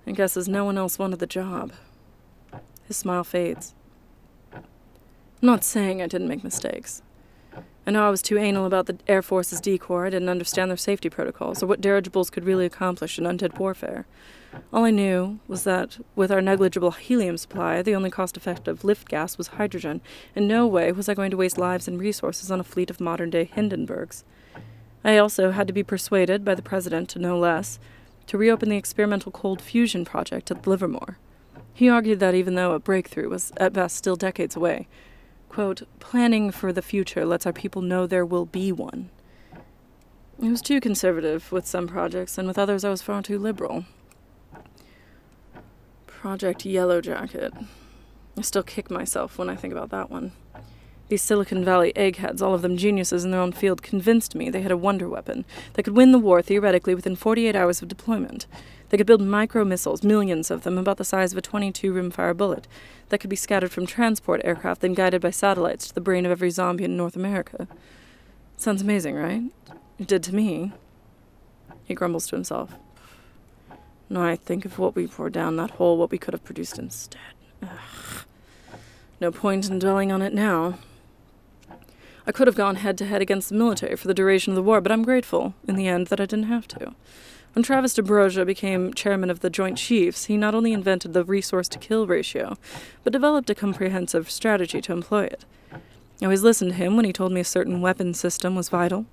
I 0.05 0.11
guess 0.11 0.35
as 0.35 0.49
no 0.49 0.65
one 0.65 0.77
else 0.77 0.99
wanted 0.99 1.19
the 1.19 1.25
job. 1.25 1.71
His 2.85 2.97
smile 2.97 3.23
fades. 3.23 3.73
I'm 4.53 4.63
not 5.41 5.63
saying 5.63 6.01
I 6.01 6.07
didn't 6.07 6.27
make 6.27 6.43
mistakes. 6.43 7.01
I 7.87 7.91
know 7.91 8.07
I 8.07 8.09
was 8.09 8.23
too 8.23 8.39
anal 8.39 8.65
about 8.65 8.87
the 8.87 8.97
Air 9.07 9.21
Force's 9.21 9.61
decor, 9.61 10.07
I 10.07 10.09
didn't 10.09 10.29
understand 10.29 10.71
their 10.71 10.77
safety 10.77 11.07
protocols, 11.07 11.61
or 11.61 11.67
what 11.67 11.81
dirigibles 11.81 12.31
could 12.31 12.43
really 12.43 12.65
accomplish 12.65 13.19
in 13.19 13.25
undead 13.25 13.59
warfare. 13.59 14.07
All 14.73 14.85
I 14.85 14.89
knew 14.89 15.39
was 15.47 15.65
that, 15.65 15.99
with 16.15 16.31
our 16.31 16.41
negligible 16.41 16.91
helium 16.91 17.37
supply, 17.37 17.83
the 17.83 17.93
only 17.93 18.09
cost 18.09 18.37
effective 18.37 18.83
lift 18.83 19.07
gas 19.07 19.37
was 19.37 19.47
hydrogen. 19.49 20.01
In 20.35 20.47
no 20.47 20.65
way 20.65 20.91
was 20.91 21.07
I 21.07 21.13
going 21.13 21.29
to 21.29 21.37
waste 21.37 21.59
lives 21.59 21.87
and 21.87 21.99
resources 21.99 22.49
on 22.49 22.59
a 22.59 22.63
fleet 22.63 22.89
of 22.89 22.99
modern 22.99 23.29
day 23.29 23.45
Hindenburgs. 23.45 24.23
I 25.03 25.19
also 25.19 25.51
had 25.51 25.67
to 25.67 25.73
be 25.73 25.83
persuaded 25.83 26.43
by 26.43 26.55
the 26.55 26.63
President, 26.63 27.15
no 27.15 27.37
less, 27.37 27.77
to 28.25 28.37
reopen 28.39 28.69
the 28.69 28.77
experimental 28.77 29.31
cold 29.31 29.61
fusion 29.61 30.05
project 30.05 30.49
at 30.49 30.65
Livermore. 30.65 31.19
He 31.71 31.87
argued 31.87 32.19
that 32.21 32.33
even 32.33 32.55
though 32.55 32.71
a 32.71 32.79
breakthrough 32.79 33.29
was 33.29 33.51
at 33.57 33.73
best 33.73 33.95
still 33.95 34.15
decades 34.15 34.55
away, 34.55 34.87
quote, 35.49 35.83
planning 35.99 36.51
for 36.51 36.73
the 36.73 36.81
future 36.81 37.25
lets 37.25 37.45
our 37.45 37.53
people 37.53 37.81
know 37.81 38.05
there 38.05 38.25
will 38.25 38.45
be 38.45 38.71
one. 38.71 39.09
I 40.41 40.49
was 40.49 40.61
too 40.61 40.81
conservative 40.81 41.51
with 41.51 41.65
some 41.65 41.87
projects, 41.87 42.37
and 42.37 42.47
with 42.47 42.57
others 42.57 42.83
I 42.83 42.89
was 42.89 43.01
far 43.01 43.21
too 43.21 43.39
liberal. 43.39 43.85
Project 46.07 46.65
Yellow 46.65 47.01
Jacket. 47.01 47.53
I 48.37 48.41
still 48.41 48.63
kick 48.63 48.91
myself 48.91 49.37
when 49.37 49.49
I 49.49 49.55
think 49.55 49.73
about 49.73 49.91
that 49.91 50.09
one. 50.11 50.33
These 51.07 51.21
Silicon 51.21 51.63
Valley 51.63 51.95
eggheads, 51.95 52.41
all 52.41 52.55
of 52.55 52.63
them 52.63 52.77
geniuses 52.77 53.23
in 53.23 53.31
their 53.31 53.39
own 53.39 53.51
field, 53.51 53.83
convinced 53.83 54.33
me 54.33 54.49
they 54.49 54.61
had 54.61 54.71
a 54.71 54.77
wonder 54.77 55.07
weapon 55.07 55.45
that 55.73 55.83
could 55.83 55.95
win 55.95 56.11
the 56.11 56.19
war 56.19 56.41
theoretically 56.41 56.95
within 56.95 57.15
48 57.15 57.55
hours 57.55 57.81
of 57.81 57.87
deployment. 57.87 58.47
They 58.89 58.97
could 58.97 59.07
build 59.07 59.21
micro 59.21 59.63
missiles, 59.63 60.03
millions 60.03 60.49
of 60.49 60.63
them, 60.63 60.77
about 60.77 60.97
the 60.97 61.03
size 61.03 61.31
of 61.31 61.37
a 61.37 61.41
22 61.41 61.93
rimfire 61.93 62.35
bullet, 62.35 62.67
that 63.09 63.19
could 63.19 63.29
be 63.29 63.35
scattered 63.35 63.71
from 63.71 63.85
transport 63.85 64.41
aircraft, 64.43 64.81
then 64.81 64.93
guided 64.93 65.21
by 65.21 65.29
satellites 65.29 65.87
to 65.87 65.93
the 65.93 66.01
brain 66.01 66.25
of 66.25 66.31
every 66.31 66.49
zombie 66.49 66.85
in 66.85 66.97
North 66.97 67.15
America. 67.15 67.67
Sounds 68.57 68.81
amazing, 68.81 69.15
right? 69.15 69.43
It 69.99 70.07
did 70.07 70.23
to 70.23 70.35
me. 70.35 70.73
He 71.83 71.93
grumbles 71.93 72.27
to 72.27 72.35
himself. 72.35 72.73
No, 74.09 74.23
I 74.23 74.35
think 74.35 74.65
of 74.65 74.79
what 74.79 74.95
we 74.95 75.07
poured 75.07 75.33
down 75.33 75.55
that 75.57 75.71
hole, 75.71 75.97
what 75.97 76.11
we 76.11 76.17
could 76.17 76.33
have 76.33 76.43
produced 76.43 76.79
instead. 76.79 77.19
Ugh. 77.61 78.25
No 79.21 79.31
point 79.31 79.69
in 79.69 79.79
dwelling 79.79 80.11
on 80.11 80.21
it 80.21 80.33
now. 80.33 80.77
I 82.27 82.31
could 82.31 82.47
have 82.47 82.55
gone 82.55 82.77
head 82.77 82.97
to 82.97 83.05
head 83.05 83.21
against 83.21 83.49
the 83.49 83.55
military 83.55 83.95
for 83.95 84.07
the 84.07 84.13
duration 84.13 84.51
of 84.51 84.55
the 84.55 84.63
war, 84.63 84.81
but 84.81 84.91
I'm 84.91 85.03
grateful, 85.03 85.53
in 85.67 85.75
the 85.75 85.87
end, 85.87 86.07
that 86.07 86.19
I 86.19 86.25
didn't 86.25 86.45
have 86.45 86.67
to. 86.69 86.95
When 87.53 87.63
Travis 87.63 87.93
de 87.93 88.45
became 88.45 88.93
chairman 88.93 89.29
of 89.29 89.39
the 89.39 89.49
Joint 89.49 89.77
Chiefs, 89.77 90.25
he 90.25 90.35
not 90.35 90.55
only 90.55 90.73
invented 90.73 91.13
the 91.13 91.23
resource 91.23 91.69
to 91.69 91.79
kill 91.79 92.07
ratio, 92.07 92.57
but 93.03 93.13
developed 93.13 93.49
a 93.49 93.55
comprehensive 93.55 94.29
strategy 94.29 94.81
to 94.81 94.91
employ 94.91 95.23
it. 95.23 95.45
I 95.71 96.25
always 96.25 96.43
listened 96.43 96.71
to 96.71 96.77
him 96.77 96.95
when 96.95 97.05
he 97.05 97.13
told 97.13 97.31
me 97.31 97.41
a 97.41 97.45
certain 97.45 97.81
weapon 97.81 98.13
system 98.13 98.55
was 98.55 98.69
vital, 98.69 99.05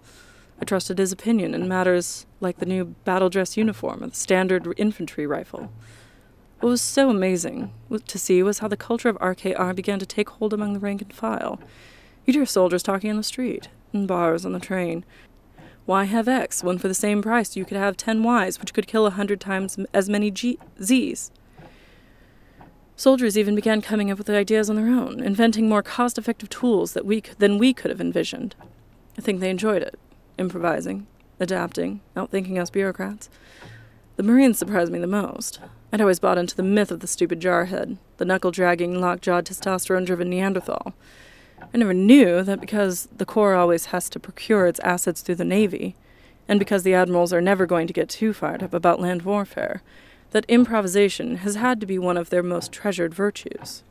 I 0.62 0.64
trusted 0.64 0.98
his 0.98 1.11
opinion 1.11 1.55
in 1.55 1.66
matters 1.66 2.25
like 2.40 2.59
the 2.59 2.66
new 2.66 2.85
battle 3.05 3.29
dress 3.29 3.57
uniform 3.57 4.05
or 4.05 4.07
the 4.07 4.14
standard 4.14 4.72
infantry 4.77 5.27
rifle. 5.27 5.72
What 6.61 6.68
was 6.68 6.81
so 6.81 7.11
amazing 7.11 7.72
to 8.07 8.18
see 8.18 8.44
was 8.44 8.61
how 8.61 8.68
the 8.68 8.77
culture 8.77 9.09
of 9.09 9.18
RKR 9.18 9.75
began 9.75 9.98
to 9.98 10.07
take 10.07 10.31
hold 10.31 10.53
among 10.53 10.75
the 10.75 10.79
rank 10.79 11.03
and 11.03 11.12
file. 11.12 11.59
You'd 12.24 12.37
hear 12.37 12.46
soldiers 12.46 12.82
talking 12.82 13.11
in 13.11 13.16
the 13.16 13.22
street, 13.22 13.68
in 13.92 14.06
bars, 14.06 14.46
on 14.46 14.52
the 14.52 14.61
train. 14.61 15.04
Why 15.85 16.04
have 16.04 16.28
X 16.28 16.62
when 16.62 16.78
for 16.78 16.87
the 16.87 16.94
same 16.94 17.22
price 17.22 17.56
you 17.56 17.64
could 17.64 17.76
have 17.76 17.96
10 17.96 18.24
Ys, 18.24 18.61
which 18.61 18.72
could 18.72 18.87
kill 18.87 19.06
a 19.06 19.11
hundred 19.11 19.40
times 19.40 19.78
as 19.92 20.08
many 20.08 20.30
G- 20.30 20.58
Zs? 20.78 21.30
Soldiers 22.94 23.37
even 23.37 23.56
began 23.56 23.82
coming 23.82 24.11
up 24.11 24.18
with 24.18 24.30
ideas 24.30 24.70
on 24.70 24.76
their 24.76 24.87
own, 24.87 25.20
inventing 25.20 25.68
more 25.68 25.82
cost 25.82 26.18
effective 26.18 26.48
tools 26.48 26.92
that 26.92 27.04
we 27.04 27.20
could, 27.20 27.38
than 27.38 27.58
we 27.58 27.72
could 27.72 27.90
have 27.90 28.00
envisioned. 28.00 28.54
I 29.18 29.20
think 29.20 29.40
they 29.40 29.50
enjoyed 29.50 29.82
it 29.82 29.98
improvising, 30.38 31.06
adapting, 31.40 32.00
outthinking 32.16 32.61
us 32.61 32.70
bureaucrats. 32.70 33.28
The 34.16 34.22
Marines 34.22 34.58
surprised 34.58 34.92
me 34.92 34.98
the 34.98 35.06
most. 35.06 35.61
I'd 35.92 36.00
always 36.00 36.18
bought 36.20 36.38
into 36.38 36.56
the 36.56 36.62
myth 36.62 36.90
of 36.90 37.00
the 37.00 37.06
stupid 37.06 37.40
jarhead, 37.40 37.98
the 38.16 38.24
knuckle 38.24 38.50
dragging, 38.50 38.94
lockjawed, 38.94 39.44
testosterone 39.44 40.06
driven 40.06 40.30
Neanderthal. 40.30 40.94
I 41.74 41.78
never 41.78 41.94
knew 41.94 42.42
that 42.42 42.61
because 42.61 43.08
the 43.16 43.24
Corps 43.24 43.54
always 43.54 43.87
has 43.87 44.11
to 44.11 44.20
procure 44.20 44.66
its 44.66 44.80
assets 44.80 45.22
through 45.22 45.37
the 45.37 45.44
Navy, 45.44 45.96
and 46.46 46.58
because 46.58 46.82
the 46.82 46.94
admirals 46.94 47.32
are 47.32 47.40
never 47.40 47.64
going 47.64 47.87
to 47.87 47.92
get 47.92 48.08
too 48.08 48.32
fired 48.32 48.62
up 48.62 48.74
about 48.74 49.00
land 49.00 49.22
warfare, 49.22 49.82
that 50.32 50.44
improvisation 50.48 51.37
has 51.37 51.54
had 51.54 51.80
to 51.80 51.87
be 51.87 51.98
one 51.98 52.16
of 52.16 52.30
their 52.30 52.42
most 52.42 52.72
treasured 52.72 53.14
virtues. 53.14 53.85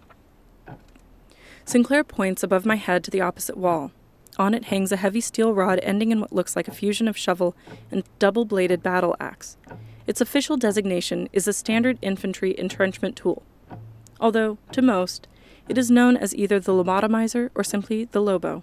Sinclair 1.66 2.04
points 2.04 2.44
above 2.44 2.66
my 2.66 2.76
head 2.76 3.04
to 3.04 3.12
the 3.12 3.22
opposite 3.22 3.58
wall. 3.58 3.92
On 4.38 4.54
it 4.54 4.66
hangs 4.66 4.92
a 4.92 4.98
heavy 4.98 5.22
steel 5.22 5.54
rod 5.54 5.80
ending 5.84 6.12
in 6.12 6.20
what 6.20 6.34
looks 6.34 6.56
like 6.56 6.68
a 6.68 6.74
fusion 6.74 7.08
of 7.08 7.18
shovel 7.18 7.56
and 7.92 8.04
double 8.18 8.46
bladed 8.46 8.82
battle 8.82 9.16
axe. 9.20 9.58
its 10.08 10.22
official 10.22 10.58
designation 10.58 11.30
is 11.32 11.48
a 11.48 11.54
standard 11.54 11.98
infantry 12.02 12.58
entrenchment 12.58 13.16
tool, 13.16 13.44
although, 14.20 14.58
to 14.72 14.82
most, 14.82 15.28
it 15.72 15.78
is 15.78 15.90
known 15.90 16.18
as 16.18 16.36
either 16.36 16.60
the 16.60 16.74
lobotomizer 16.74 17.50
or 17.56 17.64
simply 17.64 18.04
the 18.04 18.22
Lobo. 18.22 18.62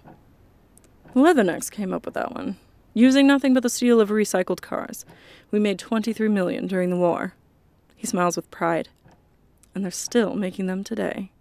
Leathernecks 1.15 1.71
came 1.71 1.91
up 1.91 2.05
with 2.05 2.13
that 2.13 2.35
one. 2.35 2.57
Using 2.93 3.25
nothing 3.25 3.55
but 3.55 3.63
the 3.63 3.69
steel 3.69 3.99
of 3.99 4.09
recycled 4.09 4.61
cars, 4.61 5.05
we 5.49 5.57
made 5.57 5.79
23 5.79 6.27
million 6.27 6.67
during 6.67 6.91
the 6.91 6.97
war. 6.97 7.33
He 7.95 8.05
smiles 8.05 8.35
with 8.35 8.51
pride. 8.51 8.89
And 9.73 9.83
they're 9.83 9.89
still 9.89 10.35
making 10.35 10.67
them 10.67 10.83
today. 10.83 11.31